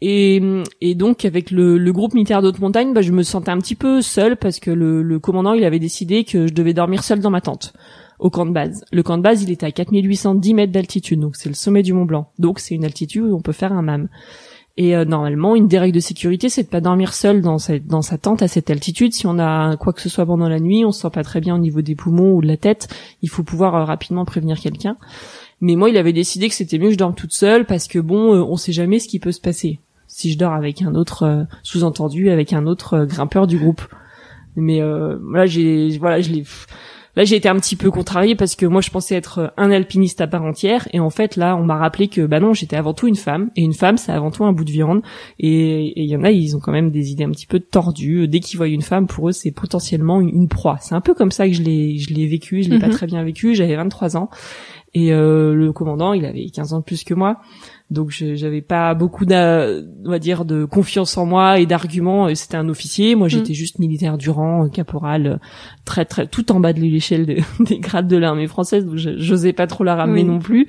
[0.00, 0.42] Et,
[0.82, 3.74] et donc avec le, le groupe militaire d'haute montagne, bah, je me sentais un petit
[3.74, 7.20] peu seule parce que le, le commandant, il avait décidé que je devais dormir seule
[7.20, 7.72] dans ma tente
[8.18, 8.84] au camp de base.
[8.92, 11.92] Le camp de base, il était à 4810 mètres d'altitude, donc c'est le sommet du
[11.92, 12.30] Mont Blanc.
[12.38, 14.08] Donc c'est une altitude où on peut faire un MAM.
[14.76, 18.18] Et euh, normalement, une des règles de sécurité, c'est de pas dormir seul dans sa,
[18.18, 19.12] tente à cette altitude.
[19.12, 21.40] Si on a quoi que ce soit pendant la nuit, on se sent pas très
[21.40, 22.88] bien au niveau des poumons ou de la tête,
[23.22, 24.96] il faut pouvoir euh, rapidement prévenir quelqu'un.
[25.60, 27.98] Mais moi, il avait décidé que c'était mieux que je dorme toute seule parce que
[27.98, 30.94] bon, euh, on sait jamais ce qui peut se passer si je dors avec un
[30.94, 33.82] autre, euh, sous-entendu avec un autre euh, grimpeur du groupe.
[34.56, 36.44] Mais voilà, j'ai, voilà, je l'ai.
[37.16, 40.20] Là, j'ai été un petit peu contrariée parce que moi, je pensais être un alpiniste
[40.20, 42.92] à part entière, et en fait, là, on m'a rappelé que bah non, j'étais avant
[42.92, 45.02] tout une femme, et une femme, c'est avant tout un bout de viande.
[45.38, 48.26] Et il y en a, ils ont quand même des idées un petit peu tordues.
[48.26, 50.78] Dès qu'ils voient une femme, pour eux, c'est potentiellement une, proie.
[50.80, 52.62] C'est un peu comme ça que je l'ai, je l'ai vécu.
[52.62, 52.92] Je l'ai pas Mhm.
[52.92, 53.54] très bien vécu.
[53.54, 54.28] J'avais 23 ans,
[54.94, 57.38] et euh, le commandant, il avait 15 ans de plus que moi.
[57.90, 62.34] Donc j'avais pas beaucoup on va dire de confiance en moi et d'arguments.
[62.34, 65.36] C'était un officier, moi j'étais juste militaire du rang, euh, caporal, euh,
[65.84, 68.86] très très tout en bas de l'échelle des, des grades de l'armée française.
[68.86, 70.28] Donc j'osais pas trop la ramener Oui.
[70.28, 70.66] non plus.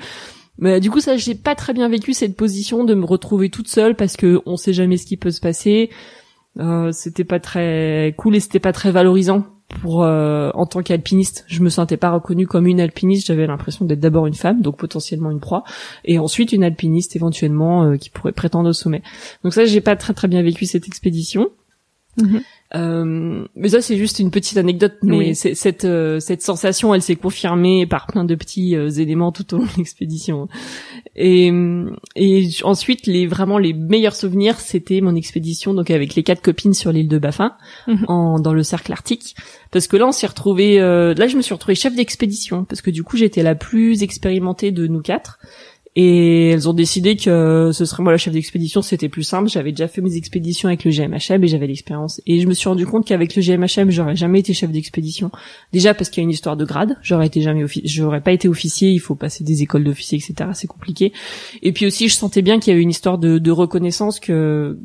[0.58, 3.70] Mais du coup ça j'ai pas très bien vécu cette position de me retrouver toute
[3.70, 5.90] seule parce que on sait jamais ce qui peut se passer.
[6.60, 11.44] Euh, c'était pas très cool et c'était pas très valorisant pour euh, en tant qu'alpiniste.
[11.48, 13.28] Je me sentais pas reconnue comme une alpiniste.
[13.28, 15.64] J'avais l'impression d'être d'abord une femme, donc potentiellement une proie,
[16.04, 19.02] et ensuite une alpiniste éventuellement euh, qui pourrait prétendre au sommet.
[19.44, 21.50] Donc ça, j'ai pas très très bien vécu cette expédition.
[22.18, 22.42] Mhm.
[22.74, 25.36] Euh, mais ça c'est juste une petite anecdote, mais Oui.
[25.36, 29.58] cette euh, cette sensation, elle s'est confirmée par plein de petits euh, éléments tout au
[29.60, 30.48] long de l'expédition.
[31.16, 31.52] Et
[32.16, 36.74] et ensuite les vraiment les meilleurs souvenirs, c'était mon expédition donc avec les quatre copines
[36.74, 37.54] sur l'île de Baffin,
[37.88, 38.06] Mhm.
[38.08, 39.36] en dans le cercle arctique,
[39.72, 42.90] parce que là on s'est retrouvé, là je me suis retrouvée chef d'expédition parce que
[42.90, 45.38] du coup j'étais la plus expérimentée de nous quatre.
[45.98, 49.48] Et elles ont décidé que ce serait moi la chef d'expédition, c'était plus simple.
[49.48, 52.22] J'avais déjà fait mes expéditions avec le GMHM et j'avais l'expérience.
[52.26, 55.32] Et je me suis rendu compte qu'avec le GMHM, j'aurais jamais été chef d'expédition.
[55.72, 56.98] Déjà parce qu'il y a une histoire de grade.
[57.02, 58.90] J'aurais été jamais j'aurais pas été officier.
[58.90, 60.50] Il faut passer des écoles d'officiers, etc.
[60.54, 61.14] C'est compliqué.
[61.62, 64.78] Et puis aussi, je sentais bien qu'il y avait une histoire de, de reconnaissance que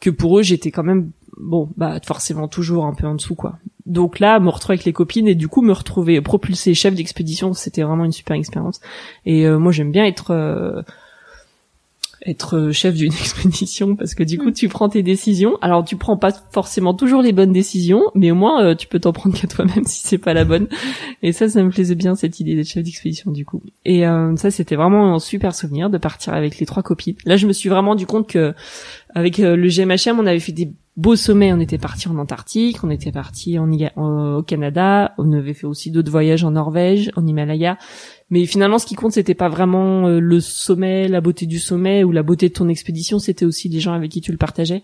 [0.00, 3.58] que pour eux, j'étais quand même bon, bah forcément toujours un peu en dessous, quoi.
[3.86, 7.52] Donc là, me retrouver avec les copines et du coup me retrouver propulsé chef d'expédition,
[7.54, 8.80] c'était vraiment une super expérience.
[9.24, 10.82] Et euh, moi, j'aime bien être euh,
[12.26, 15.56] être chef d'une expédition parce que du coup tu prends tes décisions.
[15.62, 18.98] Alors tu prends pas forcément toujours les bonnes décisions, mais au moins euh, tu peux
[18.98, 20.68] t'en prendre qu'à toi-même si c'est pas la bonne.
[21.22, 23.62] Et ça, ça me plaisait bien cette idée d'être chef d'expédition du coup.
[23.84, 27.16] Et euh, ça, c'était vraiment un super souvenir de partir avec les trois copines.
[27.24, 28.54] Là, je me suis vraiment rendu compte que
[29.14, 31.52] avec euh, le GMHM, on avait fait des beaux sommets.
[31.52, 35.90] On était parti en Antarctique, on était parti en- au Canada, on avait fait aussi
[35.90, 37.78] d'autres voyages en Norvège, en Himalaya.
[38.30, 42.02] Mais finalement, ce qui compte, c'était pas vraiment euh, le sommet, la beauté du sommet
[42.02, 44.82] ou la beauté de ton expédition, c'était aussi les gens avec qui tu le partageais.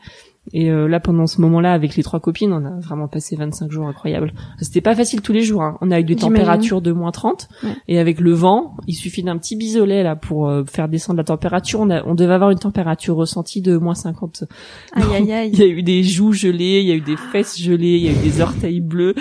[0.52, 3.70] Et euh, là, pendant ce moment-là, avec les trois copines, on a vraiment passé 25
[3.70, 4.32] jours incroyables.
[4.60, 5.62] C'était pas facile tous les jours.
[5.62, 5.78] hein.
[5.80, 7.48] On a eu des températures de moins 30.
[7.62, 7.70] Ouais.
[7.86, 11.24] Et avec le vent, il suffit d'un petit biselet là pour euh, faire descendre la
[11.24, 11.78] température.
[11.80, 14.44] On, a, on devait avoir une température ressentie de moins 50.
[14.94, 15.62] Aïe aïe Il y aïe.
[15.62, 18.12] a eu des joues gelées, il y a eu des fesses gelées, il y a
[18.12, 19.14] eu des orteils bleus.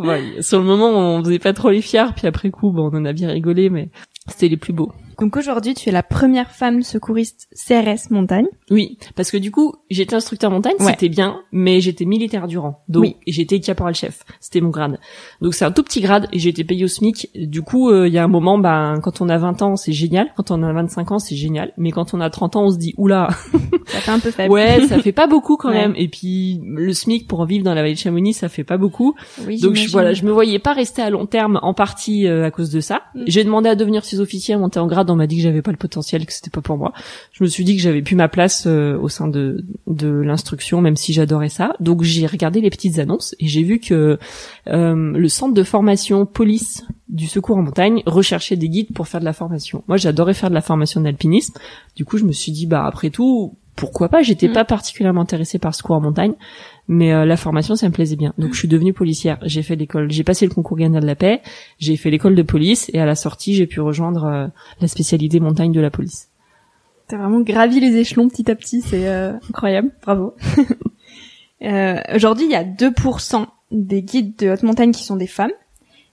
[0.00, 2.96] Ouais, sur le moment, on faisait pas trop les fiers, puis après coup, bon, on
[2.96, 3.90] en a bien rigolé, mais
[4.26, 4.90] c'était les plus beaux.
[5.18, 8.46] Donc aujourd'hui, tu es la première femme secouriste CRS montagne.
[8.70, 10.90] Oui, parce que du coup, j'étais instructeur montagne, Ouais.
[10.92, 12.82] c'était bien, mais j'étais militaire du rang.
[12.88, 13.16] Donc, Oui.
[13.26, 14.24] j'étais caporal chef.
[14.40, 14.98] C'était mon grade.
[15.40, 17.30] Donc c'est un tout petit grade et j'ai été payé au SMIC.
[17.34, 19.92] Du coup, euh, il y a un moment, ben, quand on a 20 ans, c'est
[19.92, 20.28] génial.
[20.36, 21.72] Quand on a 25 ans, c'est génial.
[21.76, 23.28] Mais quand on a 30 ans, on se dit, oula,
[23.86, 24.52] Ça fait un peu faible.
[24.52, 25.74] ouais, ça fait pas beaucoup quand Ouais.
[25.74, 25.94] même.
[25.96, 29.14] Et puis, le SMIC pour vivre dans la vallée de Chamonix, ça fait pas beaucoup.
[29.46, 32.44] Oui, Donc je, voilà, je me voyais pas rester à long terme en partie euh,
[32.46, 33.02] à cause de ça.
[33.14, 33.22] Mm.
[33.26, 35.76] J'ai demandé à devenir sous-officier, monter en grade, on m'a dit que j'avais pas le
[35.76, 36.92] potentiel, que c'était pas pour moi.
[37.32, 40.80] Je me suis dit que j'avais plus ma place euh, au sein de de l'instruction,
[40.80, 41.74] même si j'adorais ça.
[41.80, 44.18] Donc j'ai regardé les petites annonces et j'ai vu que
[44.68, 49.20] euh, le centre de formation police du secours en montagne recherchait des guides pour faire
[49.20, 49.84] de la formation.
[49.88, 51.54] Moi, j'adorais faire de la formation d'alpinisme.
[51.96, 54.22] Du coup, je me suis dit bah après tout, pourquoi pas?
[54.22, 54.52] J'étais Mm.
[54.52, 56.34] pas particulièrement intéressée par secours en montagne.
[56.86, 58.34] Mais euh, la formation, ça me plaisait bien.
[58.36, 59.38] Donc je suis devenue policière.
[59.42, 61.40] J'ai fait l'école, j'ai passé le concours gardien de la paix,
[61.78, 64.46] j'ai fait l'école de police et à la sortie, j'ai pu rejoindre euh,
[64.80, 66.28] la spécialité montagne de la police.
[67.06, 70.34] T'as vraiment gravi les échelons petit à petit, c'est euh, incroyable, bravo.
[71.62, 75.52] Euh, Aujourd'hui, il y a 2% des guides de haute montagne qui sont des femmes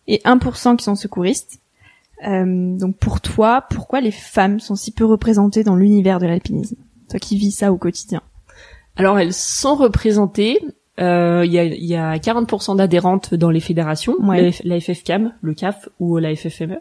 [0.07, 1.59] et 1% qui sont secouristes.
[2.25, 6.77] Euh, donc pour toi, pourquoi les femmes sont si peu représentées dans l'univers de l'alpinisme?
[7.09, 8.21] Toi qui vis ça au quotidien.
[9.01, 10.59] Alors elles sont représentées.
[10.99, 14.41] euh, Il y, a, y a 40% d'adhérentes dans les fédérations, Ouais.
[14.41, 16.77] la, F- la FFCAM, le CAF ou la FFME,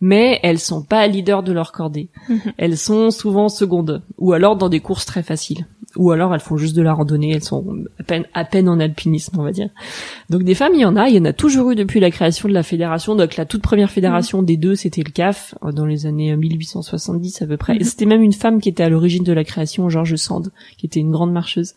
[0.00, 2.08] mais elles sont pas leaders de leur cordée.
[2.28, 2.40] Mhm.
[2.58, 6.56] Elles sont souvent secondes, ou alors dans des courses très faciles, ou alors elles font
[6.56, 7.32] juste de la randonnée.
[7.32, 7.64] Elles sont
[7.98, 9.68] à peine, à peine en alpinisme, on va dire.
[10.30, 11.08] Donc des femmes, il y en a.
[11.08, 13.14] Il y en a toujours eu depuis la création de la fédération.
[13.16, 17.42] Donc la toute première fédération des deux, c'était le CAF euh, dans les années 1870
[17.42, 17.74] à peu près.
[17.76, 17.84] Et Mhm.
[17.84, 21.00] c'était même une femme qui était à l'origine de la création, Georges Sand, qui était
[21.00, 21.74] une grande marcheuse.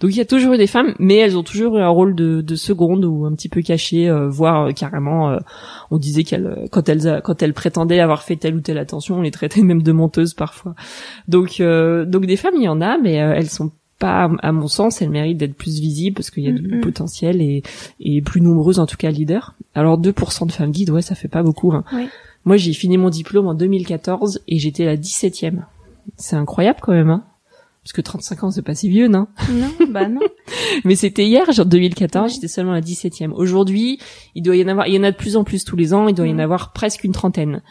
[0.00, 2.14] Donc il y a toujours eu des femmes, mais elles ont toujours eu un rôle
[2.14, 5.38] de, de seconde ou un petit peu caché, euh, voire euh, carrément, euh,
[5.90, 9.18] on disait qu'elles, euh, quand elles, quand elles prétendaient avoir fait telle ou telle attention,
[9.18, 10.74] on les traitait même de menteuses parfois.
[11.28, 13.59] Donc, euh, donc des femmes, il y en a, mais euh, elles sont
[14.00, 16.78] pas, à mon sens, elle mérite d'être plus visible parce qu'il y a du Mm,
[16.78, 16.80] mm.
[16.80, 17.62] potentiel et,
[18.00, 19.54] et plus nombreuses en tout cas leaders.
[19.76, 21.72] Alors 2% de femmes guides, ouais, ça fait pas beaucoup.
[21.72, 21.84] Hein.
[21.92, 22.08] Oui.
[22.44, 25.62] Moi, j'ai fini mon diplôme en 2014 et j'étais la 17e.
[26.16, 27.22] C'est incroyable quand même, hein.
[27.82, 29.26] Parce que 35 ans, c'est pas si vieux, non?
[29.52, 30.20] Non, bah non.
[30.84, 32.34] Mais c'était hier, genre 2014, Ouais.
[32.34, 33.30] j'étais seulement la 17e.
[33.32, 33.98] Aujourd'hui,
[34.34, 35.94] il doit y en avoir, il y en a de plus en plus tous les
[35.94, 36.40] ans, il doit y en Mhm.
[36.40, 37.62] avoir presque une trentaine.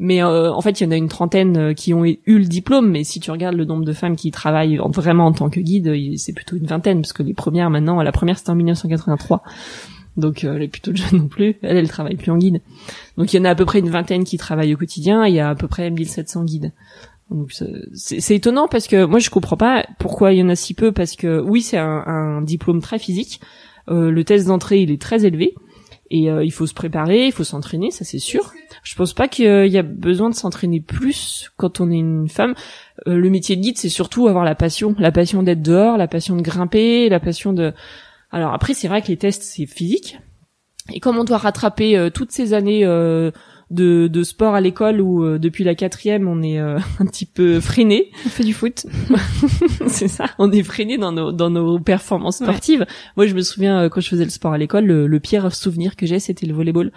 [0.00, 2.44] Mais euh, en fait, il y en a une trentaine euh, qui ont eu le
[2.44, 5.50] diplôme, mais si tu regardes le nombre de femmes qui travaillent en- vraiment en tant
[5.50, 8.50] que guide, il- c'est plutôt une vingtaine, parce que les premières maintenant, la première c'était
[8.50, 9.42] en 1983.
[10.16, 12.60] Donc euh, elle est plutôt jeune non plus, elle, elle travaille plus en guide.
[13.16, 15.34] Donc il y en a à peu près une vingtaine qui travaillent au quotidien, il
[15.34, 16.72] y a à peu près 1700 guides.
[17.30, 17.52] Donc
[17.92, 20.92] c'est- étonnant parce que moi je comprends pas pourquoi il y en a si peu
[20.92, 23.40] parce que oui c'est un, un diplôme très physique,
[23.90, 25.54] Euh, le test d'entrée il est très élevé
[26.10, 28.52] et euh, il faut se préparer, il faut s'entraîner, ça c'est sûr.
[28.82, 32.54] Je pense pas qu'il y a besoin de s'entraîner plus quand on est une femme.
[33.06, 36.08] Euh, le métier de guide c'est surtout avoir la passion, la passion d'être dehors, la
[36.08, 37.72] passion de grimper, la passion de.
[38.30, 40.18] Alors après c'est vrai que les tests c'est physique
[40.92, 43.30] et comme on doit rattraper euh, toutes ces années euh,
[43.70, 47.26] de, de sport à l'école où euh, depuis la quatrième on est euh, un petit
[47.26, 48.10] peu freiné.
[48.26, 48.86] On fait du foot.
[49.86, 50.26] c'est ça.
[50.38, 52.46] On est freiné dans nos dans nos performances Ouais.
[52.46, 52.86] sportives.
[53.16, 55.54] Moi, je me souviens euh, quand je faisais le sport à l'école, le, le pire
[55.54, 56.92] souvenir que j'ai, c'était le volleyball.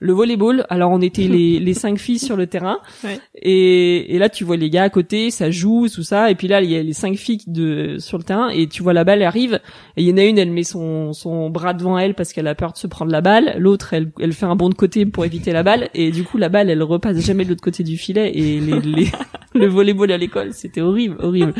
[0.00, 0.66] Le volleyball.
[0.70, 3.18] Alors, on était les les cinq filles sur le terrain, Ouais.
[3.34, 6.48] et et là, tu vois les gars à côté, ça joue, tout ça, et puis
[6.48, 9.04] là, il y a les cinq filles de sur le terrain, et tu vois la
[9.04, 9.60] balle arrive,
[9.96, 12.46] et il y en a une, elle met son son bras devant elle parce qu'elle
[12.46, 13.56] a peur de se prendre la balle.
[13.58, 16.38] L'autre, elle elle fait un bond de côté pour éviter la balle, et du coup,
[16.38, 19.12] la balle, elle repasse jamais de l'autre côté du filet, et les, les
[19.52, 21.54] le volleyball à l'école, c'était horrible, horrible.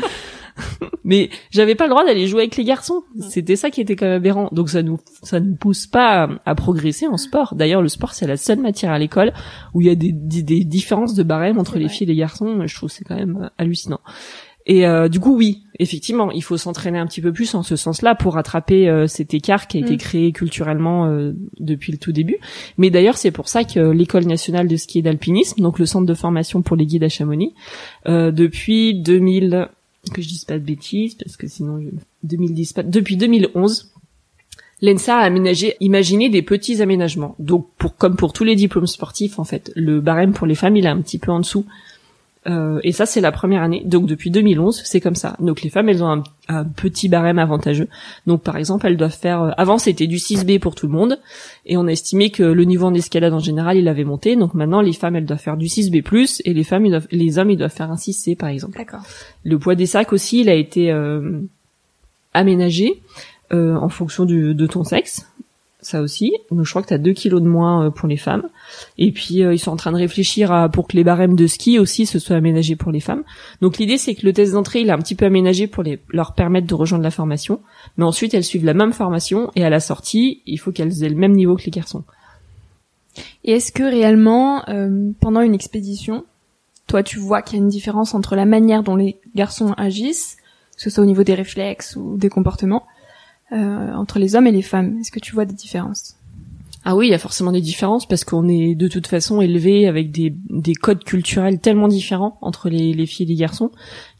[1.03, 3.03] Mais j'avais pas le droit d'aller jouer avec les garçons.
[3.29, 4.49] C'était ça qui était quand même aberrant.
[4.51, 7.53] Donc ça nous ça nous pousse pas à, progresser en sport.
[7.53, 9.33] D'ailleurs, le sport c'est la seule matière à l'école
[9.75, 12.15] où il y a des, des, des différences de barème entre les filles et les
[12.15, 12.65] garçons.
[12.65, 13.99] Je trouve que c'est quand même euh, hallucinant.
[14.69, 17.77] Et euh, du coup, oui, effectivement, il faut s'entraîner un petit peu plus en ce
[17.77, 19.97] sens-là pour rattraper euh, cet écart qui a été Mm.
[19.97, 22.37] créé culturellement euh, depuis le tout début.
[22.77, 26.05] Mais d'ailleurs, c'est pour ça que l'école nationale de ski et d'alpinisme, donc le centre
[26.05, 27.53] de formation pour les guides à Chamonix,
[28.07, 29.69] euh, depuis 2000,
[30.13, 31.87] que je dise pas de bêtises, parce que sinon, je,
[32.23, 33.93] 2010, pas, depuis 2011,
[34.81, 37.35] l'ENSA a aménagé, imaginé des petits aménagements.
[37.39, 40.75] Donc, pour, comme pour tous les diplômes sportifs, en fait, le barème pour les femmes,
[40.75, 41.65] il est un petit peu en dessous.
[42.47, 43.83] Euh, et ça, c'est la première année.
[43.85, 45.35] Donc, depuis 2011, c'est comme ça.
[45.39, 47.87] Donc, les femmes, elles ont un, un petit barème avantageux.
[48.25, 49.41] Donc, par exemple, elles doivent faire...
[49.41, 51.19] euh, avant, c'était du 6B pour tout le monde.
[51.65, 54.35] Et on a estimé que le niveau en escalade, en général, il avait monté.
[54.35, 57.37] Donc, maintenant, les femmes, elles doivent faire du 6B+, et les femmes, ils doivent, les
[57.37, 58.77] hommes, ils doivent faire un 6C, par exemple.
[58.77, 59.01] D'accord.
[59.43, 61.41] Le poids des sacs aussi, il a été euh,
[62.33, 63.01] aménagé
[63.53, 65.27] euh, en fonction du, de ton sexe.
[65.87, 66.33] Ça aussi.
[66.51, 68.43] Donc, je crois que tu as 2 kilos de moins euh, pour les femmes.
[68.97, 71.47] Et puis, euh, ils sont en train de réfléchir à, pour que les barèmes de
[71.47, 73.23] ski aussi se soient aménagés pour les femmes.
[73.61, 76.01] Donc, l'idée, c'est que le test d'entrée, il est un petit peu aménagé pour les,
[76.09, 77.61] leur permettre de rejoindre la formation.
[77.95, 79.49] Mais ensuite, elles suivent la même formation.
[79.55, 82.03] Et à la sortie, il faut qu'elles aient le même niveau que les garçons.
[83.45, 86.25] Et est-ce que réellement, euh, pendant une expédition,
[86.87, 90.35] toi tu vois qu'il y a une différence entre la manière dont les garçons agissent,
[90.75, 92.83] que ce soit au niveau des réflexes ou des comportements,
[93.51, 94.97] euh, entre les hommes et les femmes.
[94.99, 96.17] Est-ce que tu vois des différences?
[96.89, 99.87] Ah oui, il y a forcément des différences parce qu'on est de toute façon élevé
[99.87, 103.71] avec des, des codes culturels tellement différents entre les, les filles et les garçons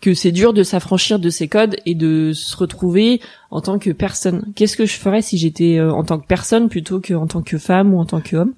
[0.02, 3.92] que c'est dur de s'affranchir de ces codes et de se retrouver en tant que
[3.92, 4.52] personne.
[4.56, 7.58] Qu'est-ce que je ferais si j'étais euh, en tant que personne plutôt qu'en tant que
[7.58, 8.54] femme ou en tant qu'homme?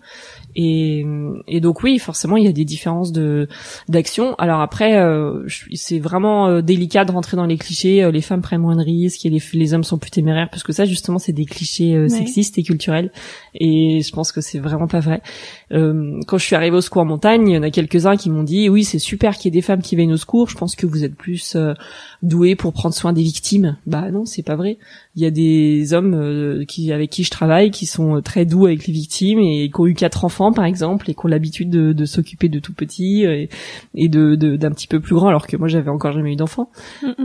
[0.56, 1.06] Et,
[1.48, 3.48] et donc oui, forcément, il y a des différences de
[3.88, 4.36] d'action.
[4.38, 8.04] Alors après, euh, c'est vraiment euh, délicat de rentrer dans les clichés.
[8.04, 10.64] euh, les femmes prennent moins de risques et les, les hommes sont plus téméraires, parce
[10.64, 12.10] que ça, justement, c'est des clichés euh, Ouais.
[12.10, 13.12] sexistes et culturels.
[13.56, 15.22] Et je pense que c'est vraiment pas vrai.
[15.72, 18.30] Euh, quand je suis arrivée au secours en montagne, il y en a quelques-uns qui
[18.30, 20.50] m'ont dit oui, c'est super qu'il y ait des femmes qui viennent au secours.
[20.50, 21.74] Je pense que vous êtes plus euh,
[22.24, 23.78] doués pour prendre soin des victimes.
[23.88, 24.78] Bah non, c'est pas vrai.
[25.16, 28.46] Il y a des hommes euh, qui avec qui je travaille qui sont euh, très
[28.46, 31.28] doux avec les victimes et qui ont eu quatre enfants par exemple et qui ont
[31.28, 33.50] l'habitude de, de s'occuper de tout petits euh, et,
[33.96, 36.36] et de de- d'un petit peu plus grand alors que moi j'avais encore jamais eu
[36.36, 36.70] d'enfants.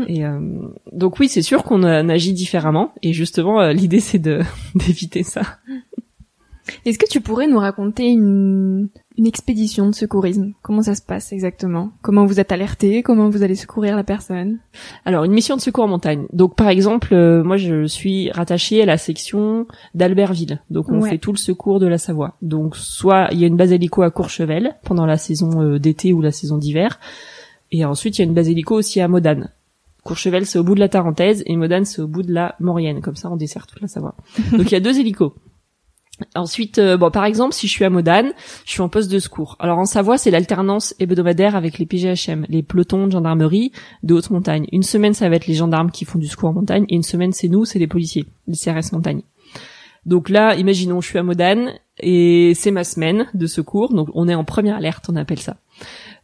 [0.08, 0.40] Et euh,
[0.92, 4.40] donc oui, c'est sûr qu'on agit différemment et justement l'idée c'est de
[4.74, 5.42] d'éviter ça.
[6.86, 10.52] Est-ce que tu pourrais nous raconter une, une expédition de secourisme?
[10.62, 11.90] Comment ça se passe exactement?
[12.02, 13.02] Comment vous êtes alerté?
[13.02, 14.58] Comment vous allez secourir la personne?
[15.04, 16.24] Alors une mission de secours en montagne.
[16.32, 20.60] Donc par exemple, euh, moi je suis rattachée à la section d'Albertville.
[20.70, 21.10] Donc on Ouais.
[21.10, 22.36] fait tout le secours de la Savoie.
[22.40, 26.12] Donc soit il y a une base hélico à Courchevel pendant la saison euh, d'été
[26.14, 26.98] ou la saison d'hiver,
[27.72, 29.50] et ensuite il y a une base hélico aussi à Modane.
[30.02, 33.00] Courchevel c'est au bout de la Tarentaise et Modane c'est au bout de la Maurienne.
[33.02, 34.14] Comme ça on dessert toute la Savoie.
[34.52, 35.32] Donc il y a deux hélicos.
[36.36, 38.32] Ensuite, euh, bon, par exemple, si je suis à Modane,
[38.64, 39.56] je suis en poste de secours.
[39.58, 43.72] Alors en Savoie, c'est l'alternance hebdomadaire avec les PGHM, les pelotons de gendarmerie
[44.02, 44.66] de haute montagne.
[44.72, 47.02] Une semaine, ça va être les gendarmes qui font du secours en montagne, et une
[47.02, 49.22] semaine, c'est nous, c'est les policiers, les CRS montagne.
[50.06, 53.92] Donc là, imaginons, je suis à Modane et c'est ma semaine de secours.
[53.94, 55.56] Donc on est en première alerte, on appelle ça.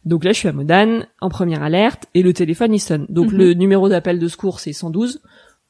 [0.05, 3.07] Donc là, je suis à Modane, en première alerte, et le téléphone il sonne.
[3.09, 3.37] Donc Mhm.
[3.39, 5.21] le numéro d'appel de secours c'est 112.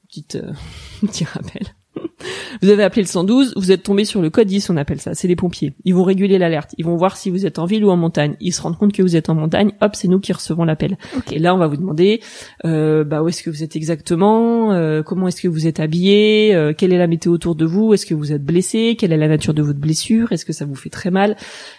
[0.09, 0.51] Petite, euh,
[1.01, 1.63] petit rappel.
[2.61, 5.13] Vous avez appelé le 112, vous êtes tombé sur le code 10, on appelle ça.
[5.13, 5.73] C'est les pompiers.
[5.85, 6.75] Ils vont réguler l'alerte.
[6.77, 8.35] Ils vont voir si vous êtes en ville ou en montagne.
[8.39, 9.71] Ils se rendent compte que vous êtes en montagne.
[9.81, 10.97] Hop, c'est nous qui recevons l'appel.
[11.31, 12.21] Et là, on va vous demander,
[12.65, 16.53] euh, bah où est-ce que vous êtes exactement, euh, comment est-ce que vous êtes habillé,
[16.53, 19.17] euh, quelle est la météo autour de vous, est-ce que vous êtes blessé, quelle est
[19.17, 21.35] la nature de votre blessure, est-ce que ça vous fait très mal.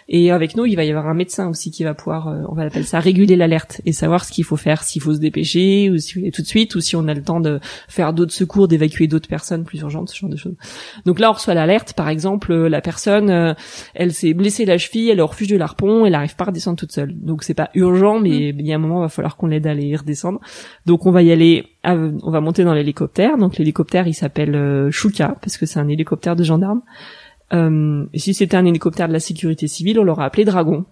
[0.09, 2.55] Et avec nous, il va y avoir un médecin aussi qui va pouvoir, euh, on
[2.55, 5.89] va appeler ça réguler l'alerte et savoir ce qu'il faut faire, s'il faut se dépêcher
[5.89, 8.67] ou si tout de suite ou si on a le temps de faire d'autres secours,
[8.67, 10.55] d'évacuer d'autres personnes plus urgentes, ce genre de choses.
[11.05, 11.93] Donc là, on reçoit l'alerte.
[11.93, 13.53] Par exemple, euh, la personne, euh,
[13.93, 16.47] elle s'est blessée la cheville, elle est au refuge de l'Arpon, elle arrive pas à
[16.47, 17.13] redescendre toute seule.
[17.13, 19.67] Donc c'est pas urgent, mais il y a un moment, il va falloir qu'on l'aide
[19.67, 20.39] à aller redescendre.
[20.85, 23.37] Donc on va y aller, à- on va monter dans l'hélicoptère.
[23.37, 26.81] Donc l'hélicoptère, il s'appelle euh, Shuka parce que c'est un hélicoptère de gendarme.
[27.53, 30.85] Euh, et si c'était un hélicoptère de la sécurité civile, on l'aurait appelé Dragon.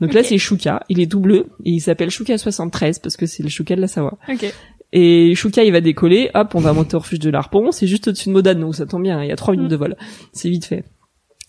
[0.00, 0.82] Donc là, c'est Shuka.
[0.88, 3.80] Il est tout bleu et il s'appelle Shuka 73 parce que c'est le Shuka de
[3.82, 4.16] la Savoie.
[4.28, 4.52] Ok.
[4.92, 8.08] Et Shuka, il va décoller, hop, on va monter au refuge de l'Arpon, c'est juste
[8.08, 9.72] au-dessus de Modane, donc ça tombe bien, il y a trois minutes Mm.
[9.72, 9.96] de vol.
[10.32, 10.84] C'est vite fait.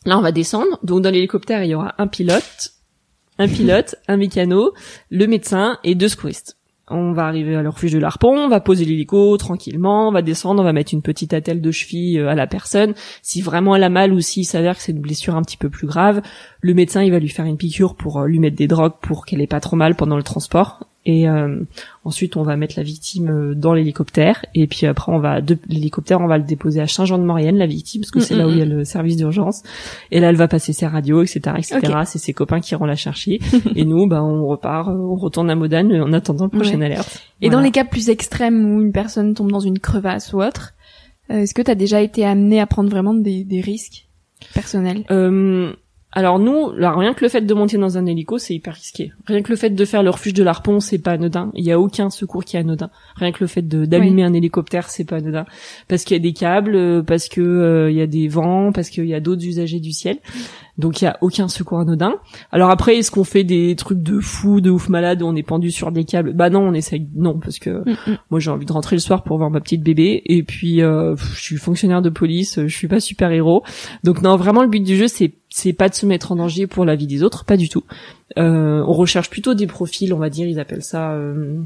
[0.05, 2.71] Là, on va descendre, donc dans l'hélicoptère, il y aura un pilote,
[3.39, 4.73] un pilote, un mécano,
[5.09, 6.55] le médecin et deux secouristes.
[6.89, 10.21] On va arriver à le refuge de l'Arpon, on va poser l'hélico tranquillement, on va
[10.21, 12.93] descendre, on va mettre une petite attelle de cheville euh, à la personne.
[13.21, 15.69] Si vraiment elle a mal ou s'il s'avère que c'est une blessure un petit peu
[15.69, 16.21] plus grave,
[16.61, 19.25] le médecin, il va lui faire une piqûre pour euh, lui mettre des drogues pour
[19.25, 20.87] qu'elle ait pas trop mal pendant le transport.
[21.07, 21.61] Et euh,
[22.03, 24.45] ensuite, on va mettre la victime euh, dans l'hélicoptère.
[24.53, 28.01] Et puis après, on va de l'hélicoptère, on va le déposer à Saint-Jean-de-Maurienne, la victime,
[28.01, 28.69] parce que Mm, c'est mm, là où il y a mm.
[28.69, 29.63] le service d'urgence.
[30.11, 31.79] Et là, elle va passer ses radios, etc., etc.
[32.05, 33.39] C'est ses copains qui iront la chercher.
[33.75, 37.21] et nous, bah, on repart, euh, on retourne à Modane en attendant la prochaine alerte.
[37.41, 40.73] Et dans les cas plus extrêmes où une personne tombe dans une crevasse ou autre,
[41.29, 44.07] euh, est-ce que t'as déjà été amené à prendre vraiment des, des risques
[44.53, 45.03] personnels?
[45.11, 45.73] Euh,
[46.17, 49.11] alors nous, là, rien que le fait de monter dans un hélico, c'est hyper risqué.
[49.27, 51.51] Rien que le fait de faire le refuge de l'Arpon, c'est pas anodin.
[51.53, 52.89] Il y a aucun secours qui est anodin.
[53.17, 55.45] Rien que le fait d'allumer un hélicoptère, c'est pas anodin.
[55.87, 58.71] Parce qu'il y a des câbles, euh, parce que euh, il y a des vents,
[58.71, 60.17] parce qu'il y a d'autres usagers du ciel.
[60.77, 62.15] Donc il y a aucun secours anodin.
[62.51, 65.43] Alors après, est-ce qu'on fait des trucs de fou, de ouf malade, où on est
[65.43, 66.33] pendu sur des câbles?
[66.33, 67.07] Bah non, on essaye.
[67.15, 68.17] Non, parce que Mm, mm.
[68.29, 70.21] moi j'ai envie de rentrer le soir pour voir ma petite bébé.
[70.25, 73.63] Et puis euh, je suis fonctionnaire de police, je suis pas super héros.
[74.03, 76.67] Donc non, vraiment le but du jeu c'est c'est pas de se mettre en danger
[76.67, 77.83] pour la vie des autres, pas du tout.
[78.37, 81.61] Euh, on recherche plutôt des profils, on va dire, ils appellent ça euh,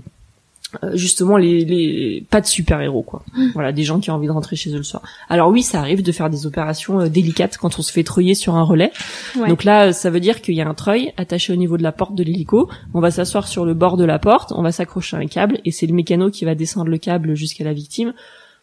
[0.94, 3.24] justement les, les pas de super héros quoi.
[3.54, 5.04] Voilà, des gens qui ont envie de rentrer chez eux le soir.
[5.30, 8.36] Alors oui, ça arrive de faire des opérations euh, délicates quand on se fait treuiller
[8.36, 8.92] sur un relais.
[9.38, 9.50] Ouais.
[9.50, 11.84] Donc là, euh, ça veut dire qu'il y a un treuil attaché au niveau de
[11.84, 12.70] la porte de l'hélico.
[12.94, 15.60] On va s'asseoir sur le bord de la porte, on va s'accrocher à un câble
[15.66, 18.14] et c'est le mécano qui va descendre le câble jusqu'à la victime.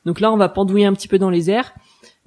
[0.06, 1.74] Donc là, on va pendouiller un petit peu dans les airs.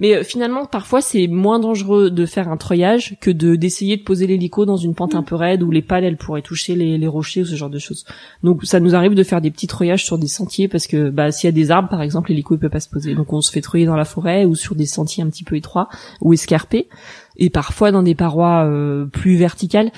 [0.02, 4.02] Mais euh, finalement, parfois, c'est moins dangereux de faire un treuillage que de d'essayer de
[4.02, 6.98] poser l'hélico dans une pente un peu raide où les pales, elles pourraient toucher les,
[6.98, 8.06] les rochers ou ce genre de choses.
[8.44, 11.32] Donc ça nous arrive de faire des petits treuillages sur des sentiers parce que bah,
[11.32, 13.14] s'il y a des arbres, par exemple, l'hélico il peut pas se poser.
[13.14, 15.56] Donc on se fait treuiller dans la forêt ou sur des sentiers un petit peu
[15.56, 15.88] étroits
[16.20, 16.90] ou escarpés.
[17.38, 19.92] Et parfois dans des parois euh, plus verticales.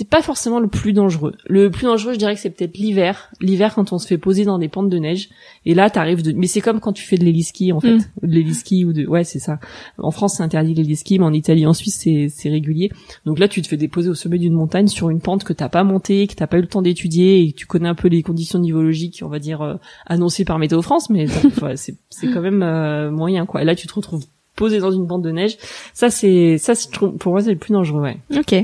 [0.00, 1.34] C'est pas forcément le plus dangereux.
[1.46, 3.28] Le plus dangereux, je dirais que c'est peut-être l'hiver.
[3.42, 5.28] L'hiver, quand on se fait poser dans des pentes de neige.
[5.66, 6.32] Et là, t'arrives de...
[6.32, 7.96] Mais c'est comme quand tu fais de l'héliski, en fait.
[7.96, 8.04] Mm.
[8.22, 9.04] Ou de l'héliski ou de...
[9.04, 9.58] Ouais, c'est ça.
[9.98, 12.90] En France, c'est interdit l'héliski, mais en Italie, en Suisse, c'est, c'est régulier.
[13.26, 15.68] Donc là, tu te fais déposer au sommet d'une montagne sur une pente que t'as
[15.68, 18.08] pas montée, que t'as pas eu le temps d'étudier et que tu connais un peu
[18.08, 19.74] les conditions nivologiques, on va dire, euh,
[20.06, 21.26] annoncées par Météo France, mais
[21.76, 23.60] c'est, c'est quand même euh, moyen, quoi.
[23.60, 24.24] Et là, tu te retrouves
[24.56, 25.58] posé dans une pente de neige.
[25.92, 26.56] Ça, c'est...
[26.56, 28.16] Ça, c'est- pour moi, c'est le plus dangereux, ouais.
[28.34, 28.54] Ok.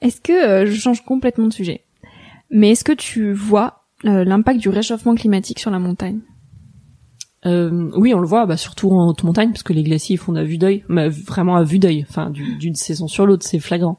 [0.00, 1.84] Est-ce que euh, je change complètement de sujet?
[2.50, 6.20] Mais est-ce que tu vois euh, l'impact du réchauffement climatique sur la montagne?
[7.46, 10.18] Euh, oui, on le voit, bah, surtout en haute montagne, parce que les glaciers ils
[10.18, 13.46] font à vue d'œil, mais vraiment à vue d'œil, enfin du- d'une saison sur l'autre,
[13.46, 13.98] c'est flagrant.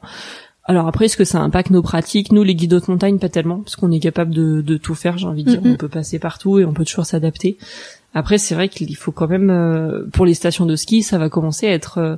[0.64, 2.32] Alors après, est-ce que ça impacte nos pratiques?
[2.32, 5.16] Nous, les guides haute montagne, pas tellement, parce qu'on est capable de, de tout faire,
[5.18, 5.60] j'ai envie de dire.
[5.72, 7.56] On peut passer partout et on peut toujours s'adapter.
[8.14, 11.28] Après, c'est vrai qu'il faut quand même, euh, pour les stations de ski, ça va
[11.28, 11.98] commencer à être...
[11.98, 12.16] euh,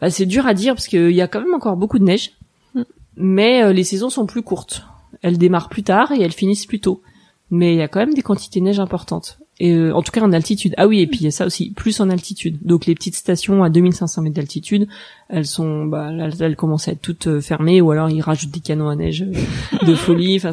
[0.00, 2.32] bah, c'est dur à dire, parce qu'il y a quand même encore beaucoup de neige.
[3.16, 4.84] Mais euh, les saisons sont plus courtes.
[5.22, 7.02] Elles démarrent plus tard et elles finissent plus tôt.
[7.50, 9.38] Mais il y a quand même des quantités de neige importantes.
[9.60, 10.74] Et euh, en tout cas en altitude.
[10.78, 12.58] Ah oui, et puis il y a ça aussi, plus en altitude.
[12.62, 14.88] Donc les petites stations à 2500 mètres d'altitude,
[15.28, 18.50] elles sont, bah, elles, elles, commencent à être toutes euh, fermées, ou alors ils rajoutent
[18.50, 20.36] des canons à neige euh, de folie.
[20.42, 20.50] Enfin,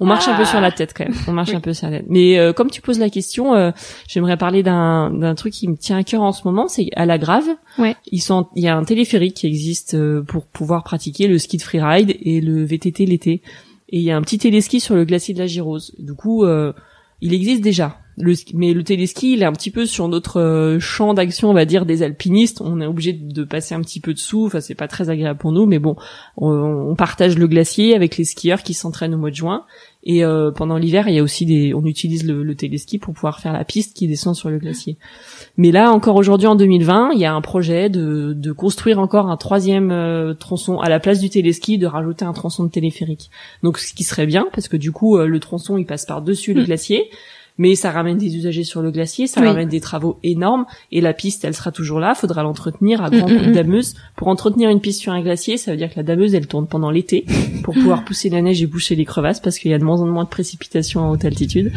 [0.00, 1.16] on marche un peu sur la tête quand même.
[1.28, 2.06] On marche un peu sur la tête.
[2.08, 3.72] Mais comme tu poses la question,
[4.08, 7.06] j'aimerais parler d'un d'un truc qui me tient à cœur en ce moment, c'est à
[7.06, 7.48] la Grave.
[7.78, 7.96] Ouais.
[8.10, 11.62] Ils sont, il y a un téléphérique qui existe pour pouvoir pratiquer le ski de
[11.62, 13.42] freeride et le VTT l'été.
[13.90, 15.94] Et il y a un petit téléski sur le glacier de la Girose.
[15.98, 16.44] Du coup,
[17.20, 20.80] il existe déjà le, mais le téléski, il est un petit peu sur notre euh,
[20.80, 22.60] champ d'action, on va dire, des alpinistes.
[22.60, 24.46] On est obligé de passer un petit peu dessous.
[24.46, 25.96] Enfin, c'est pas très agréable pour nous, mais bon,
[26.36, 29.64] on, partage le glacier avec les skieurs qui s'entraînent au mois de juin.
[30.02, 33.14] Et euh, pendant l'hiver, il y a aussi des, on utilise le, le, téléski pour
[33.14, 34.96] pouvoir faire la piste qui descend sur le glacier.
[35.56, 39.28] Mais là, encore aujourd'hui en 2020, il y a un projet de, de construire encore
[39.28, 43.30] un troisième euh, tronçon à la place du téléski, de rajouter un tronçon de téléphérique.
[43.62, 46.54] Donc, ce qui serait bien, parce que du coup, le tronçon il passe par dessus
[46.54, 46.66] le mm.
[46.66, 47.10] glacier
[47.58, 51.12] mais ça ramène des usagers sur le glacier, ça ramène des travaux énormes, et la
[51.12, 53.94] piste, elle sera toujours là, faudra l'entretenir à grand mm, coup de dameuse.
[54.16, 56.66] Pour entretenir une piste sur un glacier, ça veut dire que la dameuse, elle tourne
[56.66, 57.26] pendant l'été,
[57.64, 60.00] pour pouvoir pousser la neige et boucher les crevasses, parce qu'il y a de moins
[60.00, 61.72] en moins de précipitations en haute altitude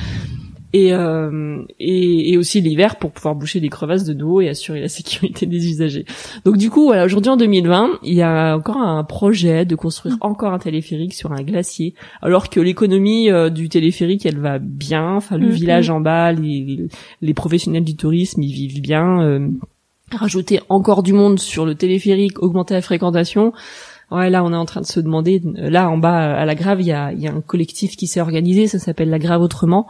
[0.73, 4.79] et, euh, et, et, aussi l'hiver pour pouvoir boucher les crevasses de nouveau et assurer
[4.79, 6.05] la sécurité des usagers.
[6.45, 10.15] Donc du coup, voilà, aujourd'hui en 2020, il y a encore un projet de construire
[10.15, 10.19] mm.
[10.21, 15.15] encore un téléphérique sur un glacier, alors que l'économie euh, du téléphérique, elle va bien.
[15.15, 15.93] Enfin, le mm, village mm.
[15.93, 16.87] en bas, les,
[17.21, 19.21] les, professionnels du tourisme, ils vivent bien.
[19.21, 19.49] Euh,
[20.13, 23.53] rajouter encore du monde sur le téléphérique, augmenter la fréquentation.
[24.09, 25.41] Ouais, là, on est en train de se demander.
[25.55, 28.07] Là, en bas, à la Grave, il y a, il y a un collectif qui
[28.07, 28.67] s'est organisé.
[28.67, 29.87] Ça s'appelle la Grave autrement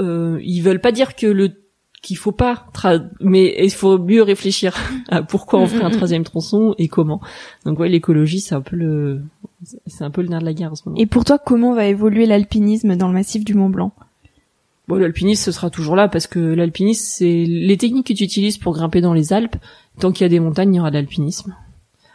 [0.00, 1.50] euh, ils veulent pas dire que le
[2.02, 2.66] qu'il faut pas,
[3.20, 4.74] mais il faut mieux réfléchir
[5.08, 7.20] à pourquoi on ferait un troisième tronçon et comment.
[7.66, 9.20] Donc ouais, l'écologie, c'est un peu le,
[9.86, 10.98] c'est un peu le nerf de la guerre en ce moment.
[10.98, 13.92] Et pour toi, comment va évoluer l'alpinisme dans le massif du Mont Blanc?
[14.88, 18.58] Bon, l'alpinisme, ce sera toujours là parce que l'alpinisme, c'est les techniques que tu utilises
[18.58, 19.56] pour grimper dans les Alpes.
[19.98, 21.54] Tant qu'il y a des montagnes, il y aura de l'alpinisme.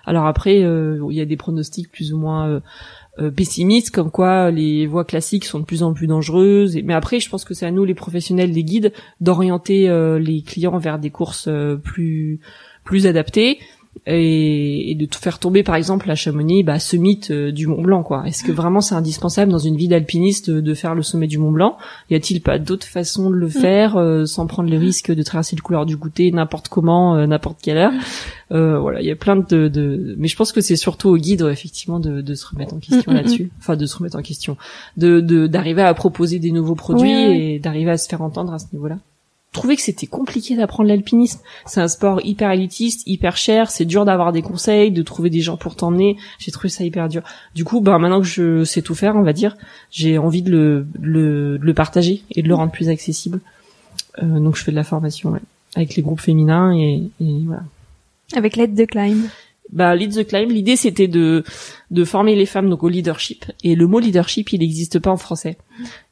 [0.05, 2.59] Alors après, euh, il y a des pronostics plus ou moins euh,
[3.19, 6.77] euh, pessimiste comme quoi les voies classiques sont de plus en plus dangereuses.
[6.83, 8.91] Mais après, je pense que c'est à nous, les professionnels, les guides,
[9.21, 12.39] d'orienter euh, les clients vers des courses euh, plus
[12.83, 13.57] plus adaptées
[14.05, 17.67] et, et, de tout faire tomber par exemple à Chamonix bah, ce mythe euh, du
[17.67, 18.23] Mont Blanc quoi.
[18.27, 21.51] Est-ce que vraiment c'est indispensable dans une vie d'alpiniste de faire le sommet du Mont
[21.51, 21.77] Blanc?
[22.09, 23.51] Y a-t-il pas d'autres façons de le mm.
[23.51, 27.25] faire euh, sans prendre le risque de traverser le couloir du goûter n'importe comment, euh,
[27.25, 27.93] n'importe quelle heure?
[28.51, 30.15] Voilà, il y a plein de, de...
[30.17, 33.11] mais je pense que c'est surtout au guide effectivement de, de se remettre en question
[33.11, 34.55] mm, mm, là-dessus, enfin de se remettre en question,
[34.97, 38.67] de d'arriver à proposer des nouveaux produits et d'arriver à se faire entendre à ce
[38.71, 38.97] niveau-là
[39.55, 41.39] trouvais que c'était compliqué d'apprendre l'alpinisme.
[41.65, 45.41] C'est un sport hyper élitiste, hyper cher, c'est dur d'avoir des conseils, de trouver des
[45.41, 46.17] gens pour t'emmener.
[46.39, 47.23] J'ai trouvé ça hyper dur.
[47.55, 49.57] Du coup, bah maintenant que je sais tout faire, on va dire,
[49.91, 53.39] j'ai envie de le, le, le, partager et de le rendre plus accessible.
[54.21, 55.41] Euh, donc je fais de la formation ouais,
[55.75, 57.63] avec les groupes féminins et, et voilà.
[58.35, 59.25] Avec l'aide de Climb
[59.75, 61.43] bah Lead the Climb, l'idée c'était de
[61.91, 65.17] de former les femmes donc au leadership et le mot leadership il n'existe pas en
[65.17, 65.57] français.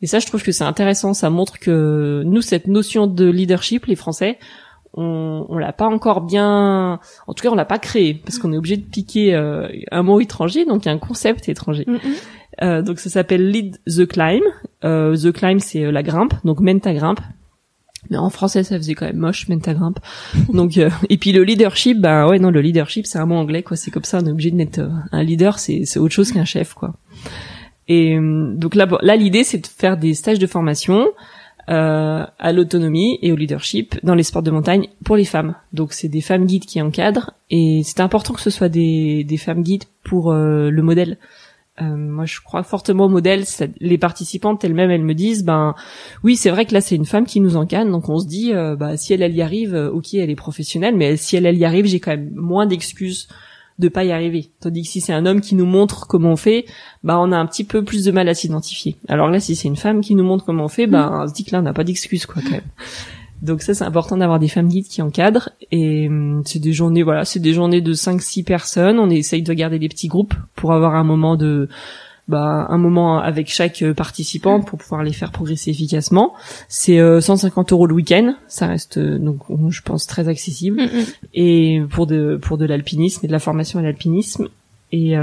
[0.01, 3.85] Et ça je trouve que c'est intéressant, ça montre que nous cette notion de leadership
[3.85, 4.37] les Français
[4.93, 8.51] on, on l'a pas encore bien en tout cas on l'a pas créé parce qu'on
[8.53, 11.85] est obligé de piquer euh, un mot étranger donc un concept étranger.
[12.61, 14.43] Euh, donc ça s'appelle Lead the Climb.
[14.83, 17.21] Euh, the Climb c'est la grimpe donc mène ta grimpe
[18.09, 19.99] mais en français ça faisait quand même moche même ta grimpe.
[20.53, 23.63] Donc euh, et puis le leadership bah ouais non le leadership c'est un mot anglais
[23.63, 23.77] quoi.
[23.77, 26.31] C'est comme ça on est obligé de mettre euh, un leader c'est c'est autre chose
[26.31, 26.95] qu'un chef quoi.
[27.87, 31.07] Et euh, donc là là l'idée c'est de faire des stages de formation
[31.69, 35.55] euh, à l'autonomie et au leadership dans les sports de montagne pour les femmes.
[35.71, 39.37] Donc c'est des femmes guides qui encadrent et c'est important que ce soit des des
[39.37, 41.17] femmes guides pour le modèle
[41.81, 43.45] euh, moi, je crois fortement au modèle.
[43.79, 45.73] Les participantes elles-mêmes, elles me disent, ben
[46.23, 48.53] oui, c'est vrai que là, c'est une femme qui nous encadre, donc on se dit,
[48.53, 51.45] euh, bah si elle, elle y arrive, euh, ok, elle est professionnelle, mais si elle,
[51.45, 53.27] elle y arrive, j'ai quand même moins d'excuses
[53.79, 54.51] de pas y arriver.
[54.59, 56.65] Tandis que si c'est un homme qui nous montre comment on fait,
[57.03, 58.97] bah on a un petit peu plus de mal à s'identifier.
[59.07, 61.33] Alors là, si c'est une femme qui nous montre comment on fait, bah on se
[61.33, 62.61] dit que là, on n'a pas d'excuses quoi quand même.
[63.43, 65.49] Donc ça, c'est important d'avoir des femmes guides qui encadrent.
[65.71, 68.97] Et hum, c'est des journées, voilà, c'est des journées de 5-6 personnes.
[68.97, 71.67] On essaye de garder des petits groupes pour avoir un moment de,
[72.29, 76.33] bah, un moment avec chaque euh, participante pour pouvoir les faire progresser efficacement.
[76.69, 79.39] C'est 150 euh, euros le week-end, ça reste euh, donc
[79.69, 81.05] je pense très accessible mm, mm.
[81.33, 84.47] et pour de pour de l'alpinisme et de la formation à l'alpinisme
[84.93, 85.15] et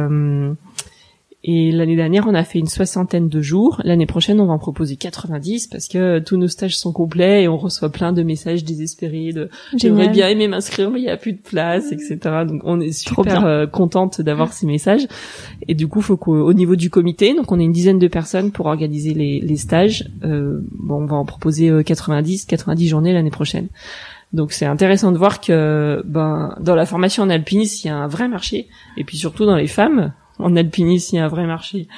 [1.43, 3.80] Et l'année dernière, on a fait une soixantaine de jours.
[3.84, 7.49] L'année prochaine, on va en proposer 90 parce que tous nos stages sont complets et
[7.49, 11.16] on reçoit plein de messages désespérés de j'aimerais bien aimer m'inscrire mais il y a
[11.16, 12.18] plus de place, etc.
[12.47, 15.07] Donc on est super euh, contente d'avoir ces messages.
[15.66, 18.53] Et du coup, faut qu'au niveau du comité, donc on est une dizaine de personnes
[18.53, 20.11] pour organiser les, les stages.
[20.24, 23.68] Euh, bon, on va en proposer 90, euh, 90 journées l'année prochaine.
[24.34, 27.97] Donc c'est intéressant de voir que ben dans la formation en alpinisme, il y a
[27.97, 30.12] un vrai marché et puis surtout dans les femmes,
[30.43, 31.88] en alpinisme, il y a un vrai marché.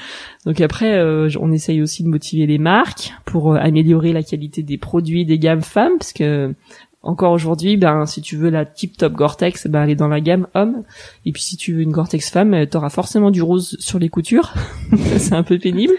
[0.46, 4.62] Donc après, euh, on essaye aussi de motiver les marques pour euh, améliorer la qualité
[4.62, 6.54] des produits des gammes femmes, parce que
[7.02, 10.20] encore aujourd'hui, ben si tu veux la tip top Gore-Tex, ben elle est dans la
[10.20, 10.84] gamme homme.
[11.26, 14.08] Et puis si tu veux une Gore-Tex femme, euh, t'auras forcément du rose sur les
[14.08, 14.54] coutures.
[15.18, 15.94] C'est un peu pénible.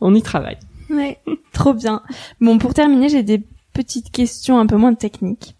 [0.00, 0.58] On y travaille.
[0.90, 1.18] Ouais,
[1.52, 2.02] trop bien.
[2.40, 3.42] Bon, pour terminer, j'ai des
[3.72, 5.54] petites questions un peu moins techniques.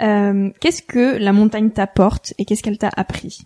[0.00, 3.40] Euh, qu'est-ce que la montagne t'apporte et qu'est-ce qu'elle t'a appris?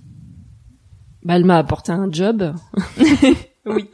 [1.25, 2.55] Bah, elle m'a apporté un job.
[3.67, 3.89] oui.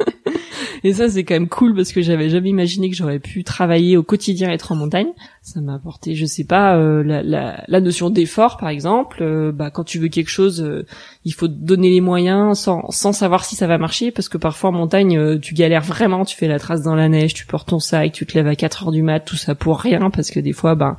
[0.85, 3.97] Et ça, c'est quand même cool parce que j'avais jamais imaginé que j'aurais pu travailler
[3.97, 5.09] au quotidien, être en montagne.
[5.43, 9.19] Ça m'a apporté, je sais pas, euh, la, la, la, notion d'effort, par exemple.
[9.23, 10.87] Euh, bah, quand tu veux quelque chose, euh,
[11.25, 14.71] il faut donner les moyens sans, sans savoir si ça va marcher parce que parfois
[14.71, 17.79] en montagne, tu galères vraiment, tu fais la trace dans la neige, tu portes ton
[17.79, 20.41] sac, tu te lèves à 4 heures du mat, tout ça pour rien parce que
[20.41, 20.97] des fois, ben,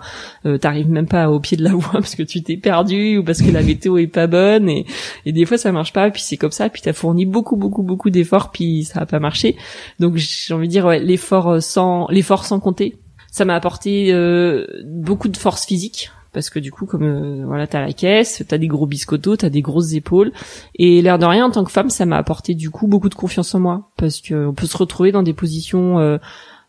[0.59, 3.41] t'arrives même pas au pied de la voie parce que tu t'es perdu ou parce
[3.41, 4.85] que la météo est pas bonne et,
[5.25, 6.09] et des fois ça marche pas.
[6.11, 9.19] Puis c'est comme ça, puis t'as fourni beaucoup, beaucoup, beaucoup d'efforts, puis ça a pas
[9.19, 9.55] marché.
[9.99, 12.97] Donc j'ai envie de dire ouais, l'effort euh, sans l'effort sans compter.
[13.31, 16.11] Ça m'a apporté euh, beaucoup de force physique.
[16.33, 19.49] Parce que du coup comme euh, voilà t'as la caisse, t'as des gros biscottos, t'as
[19.49, 20.31] des grosses épaules.
[20.75, 23.15] Et l'air de rien en tant que femme ça m'a apporté du coup beaucoup de
[23.15, 23.91] confiance en moi.
[23.97, 26.17] Parce que on peut se retrouver dans des positions euh,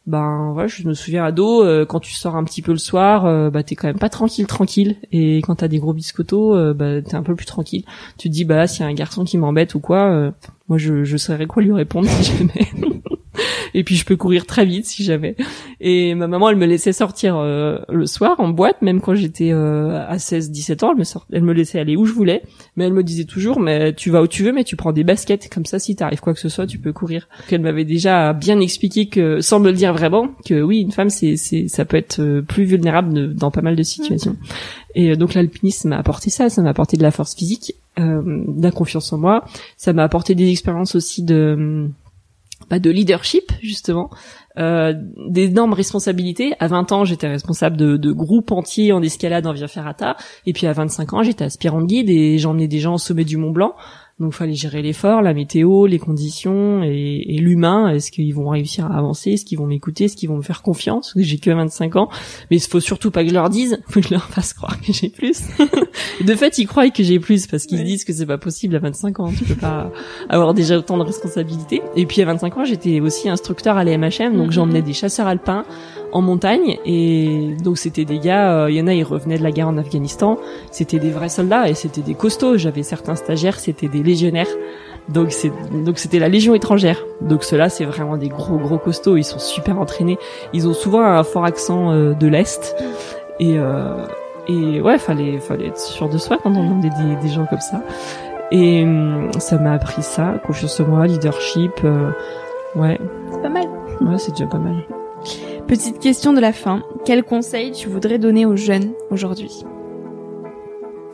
[0.07, 3.25] ben voilà je me souviens ado euh, quand tu sors un petit peu le soir
[3.25, 4.97] euh, bah t'es quand même pas tranquille tranquille.
[5.13, 7.85] Et quand t'as des gros biscottos euh, bah t'es un peu plus tranquille.
[8.19, 10.33] Tu te dis bah s'il y a un garçon qui m'embête ou quoi
[10.69, 12.69] moi je je saurais quoi lui répondre si jamais
[13.75, 15.37] et puis je peux courir très vite si jamais.
[15.81, 19.53] Et ma maman, elle me laissait sortir euh, le soir en boîte, même quand j'étais
[19.53, 22.43] euh, à 16-17 ans, elle me, elle me laissait aller où je voulais,
[22.77, 25.05] mais elle me disait toujours, mais tu vas où tu veux, mais tu prends des
[25.05, 27.29] baskets, comme ça si t'arrive quoi que ce soit, tu peux courir.
[27.51, 31.11] Elle m'avait déjà bien expliqué que, sans me le dire vraiment, que oui, une femme,
[31.11, 34.37] c'est, c'est, ça peut être euh, plus vulnérable dans pas mal de situations.
[34.95, 38.63] Et donc l'alpinisme m'a apporté ça, ça m'a apporté de la force physique, euh, de
[38.63, 39.45] la confiance en moi,
[39.77, 41.89] ça m'a apporté des expériences aussi de
[42.67, 44.11] pas de leadership justement,
[44.59, 44.93] euh,
[45.29, 46.55] d'énormes responsabilités.
[46.61, 50.53] À 20 ans, j'étais responsable de, de groupes entiers en escalade en Via Ferrata, et
[50.53, 53.37] puis à 25 ans, j'étais aspirant de guide et j'emmenais des gens au sommet du
[53.37, 53.75] Mont Blanc.
[54.21, 57.89] Donc, fallait gérer l'effort, la météo, les conditions et, et l'humain.
[57.89, 59.33] Est-ce qu'ils vont réussir à avancer?
[59.33, 60.05] Est-ce qu'ils vont m'écouter?
[60.05, 61.13] Est-ce qu'ils vont me faire confiance?
[61.17, 62.09] J'ai que 25 ans,
[62.51, 64.81] mais il faut surtout pas que je leur dise, faut que je leur fasse croire
[64.81, 65.43] que j'ai plus.
[66.25, 68.79] de fait, ils croient que j'ai plus parce qu'ils disent que c'est pas possible à
[68.79, 69.33] 25 ans.
[69.37, 69.91] Tu peux pas
[70.29, 71.83] avoir déjà autant de responsabilités.
[71.97, 75.65] Et puis à 25 ans, j'étais aussi instructeur à l'EMHM, donc j'emmenais des chasseurs alpins
[76.13, 79.43] en montagne et donc c'était des gars, il euh, y en a ils revenaient de
[79.43, 80.39] la guerre en Afghanistan,
[80.71, 82.59] c'était des vrais soldats et c'était des costauds.
[82.59, 84.49] J'avais certains stagiaires, c'était des légionnaires.
[85.09, 85.51] Donc c'est
[85.85, 87.03] donc c'était la légion étrangère.
[87.23, 90.19] Donc ceux-là c'est vraiment des gros gros costauds, ils sont super entraînés.
[90.53, 92.77] Ils ont souvent un fort accent euh, de l'est
[93.41, 94.07] et euh,
[94.49, 97.61] et ouais, fallait fallait être sûr de soi quand on demandait des, des gens comme
[97.61, 97.83] ça.
[98.51, 101.73] Et hum, ça m'a appris ça, confiance en moi, leadership.
[102.77, 103.01] ouais.
[103.33, 103.67] C'est pas mal.
[104.03, 104.85] Ouais, c'est déjà pas mal.
[105.67, 106.83] Petite question de la fin.
[107.05, 109.65] Quel conseil tu voudrais donner aux jeunes aujourd'hui?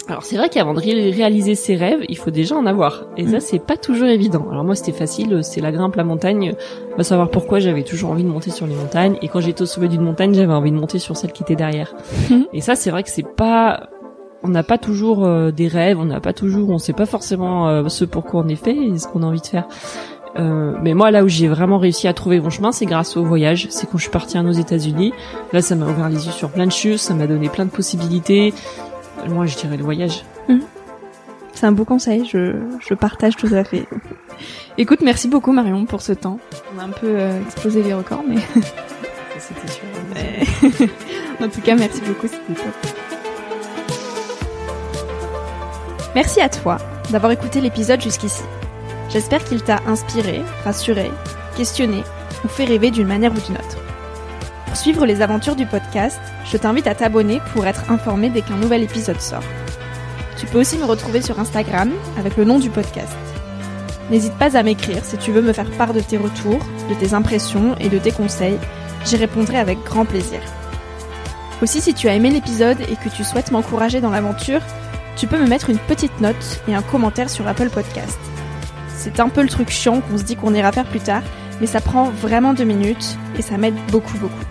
[0.09, 3.09] Alors c'est vrai qu'avant de réaliser ses rêves, il faut déjà en avoir.
[3.19, 3.41] Et ça, mm.
[3.41, 4.47] c'est pas toujours évident.
[4.51, 6.55] Alors moi, c'était facile, c'est la grimpe, la montagne.
[6.97, 9.19] Va savoir pourquoi j'avais toujours envie de monter sur les montagnes.
[9.21, 11.57] Et quand j'étais au sommet d'une montagne, j'avais envie de monter sur celle qui était
[11.57, 11.95] derrière.
[12.31, 12.45] Mm.
[12.55, 13.91] Et ça, c'est vrai que c'est pas...
[14.43, 16.71] On n'a pas toujours euh, des rêves, on n'a pas toujours...
[16.71, 19.41] On sait pas forcément euh, ce pourquoi on est fait et ce qu'on a envie
[19.41, 19.67] de faire.
[20.39, 23.25] Euh, mais moi, là où j'ai vraiment réussi à trouver mon chemin, c'est grâce au
[23.25, 23.67] voyage.
[23.71, 25.13] C'est quand je suis partie aux États-Unis.
[25.53, 27.71] Là, ça m'a ouvert les yeux sur plein de choses, ça m'a donné plein de
[27.71, 28.55] possibilités.
[29.29, 30.25] Moi, je dirais le voyage.
[30.49, 30.61] Hum.
[31.53, 33.87] C'est un beau conseil, je, je partage tout à fait.
[34.79, 36.39] Écoute, merci beaucoup Marion pour ce temps.
[36.77, 38.37] On a un peu euh, explosé les records, mais...
[39.39, 40.89] C'était sûr.
[41.41, 42.75] en tout cas, merci beaucoup, c'était top.
[46.15, 46.79] Merci à toi
[47.11, 48.43] d'avoir écouté l'épisode jusqu'ici.
[49.09, 51.11] J'espère qu'il t'a inspiré, rassuré,
[51.57, 52.03] questionné
[52.45, 53.79] ou fait rêver d'une manière ou d'une autre.
[54.67, 58.57] Pour suivre les aventures du podcast, je t'invite à t'abonner pour être informé dès qu'un
[58.57, 59.43] nouvel épisode sort.
[60.37, 63.17] Tu peux aussi me retrouver sur Instagram avec le nom du podcast.
[64.11, 67.15] N'hésite pas à m'écrire si tu veux me faire part de tes retours, de tes
[67.15, 68.59] impressions et de tes conseils.
[69.07, 70.41] J'y répondrai avec grand plaisir.
[71.63, 74.61] Aussi, si tu as aimé l'épisode et que tu souhaites m'encourager dans l'aventure,
[75.17, 78.19] tu peux me mettre une petite note et un commentaire sur Apple Podcast
[78.99, 81.23] C'est un peu le truc chiant qu'on se dit qu'on ira faire plus tard,
[81.61, 84.45] mais ça prend vraiment deux minutes et ça m'aide beaucoup beaucoup.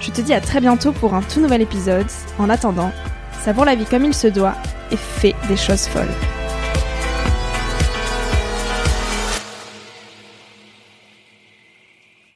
[0.00, 2.06] Je te dis à très bientôt pour un tout nouvel épisode.
[2.38, 2.92] En attendant,
[3.44, 4.54] savoure la vie comme il se doit
[4.92, 6.31] et fais des choses folles.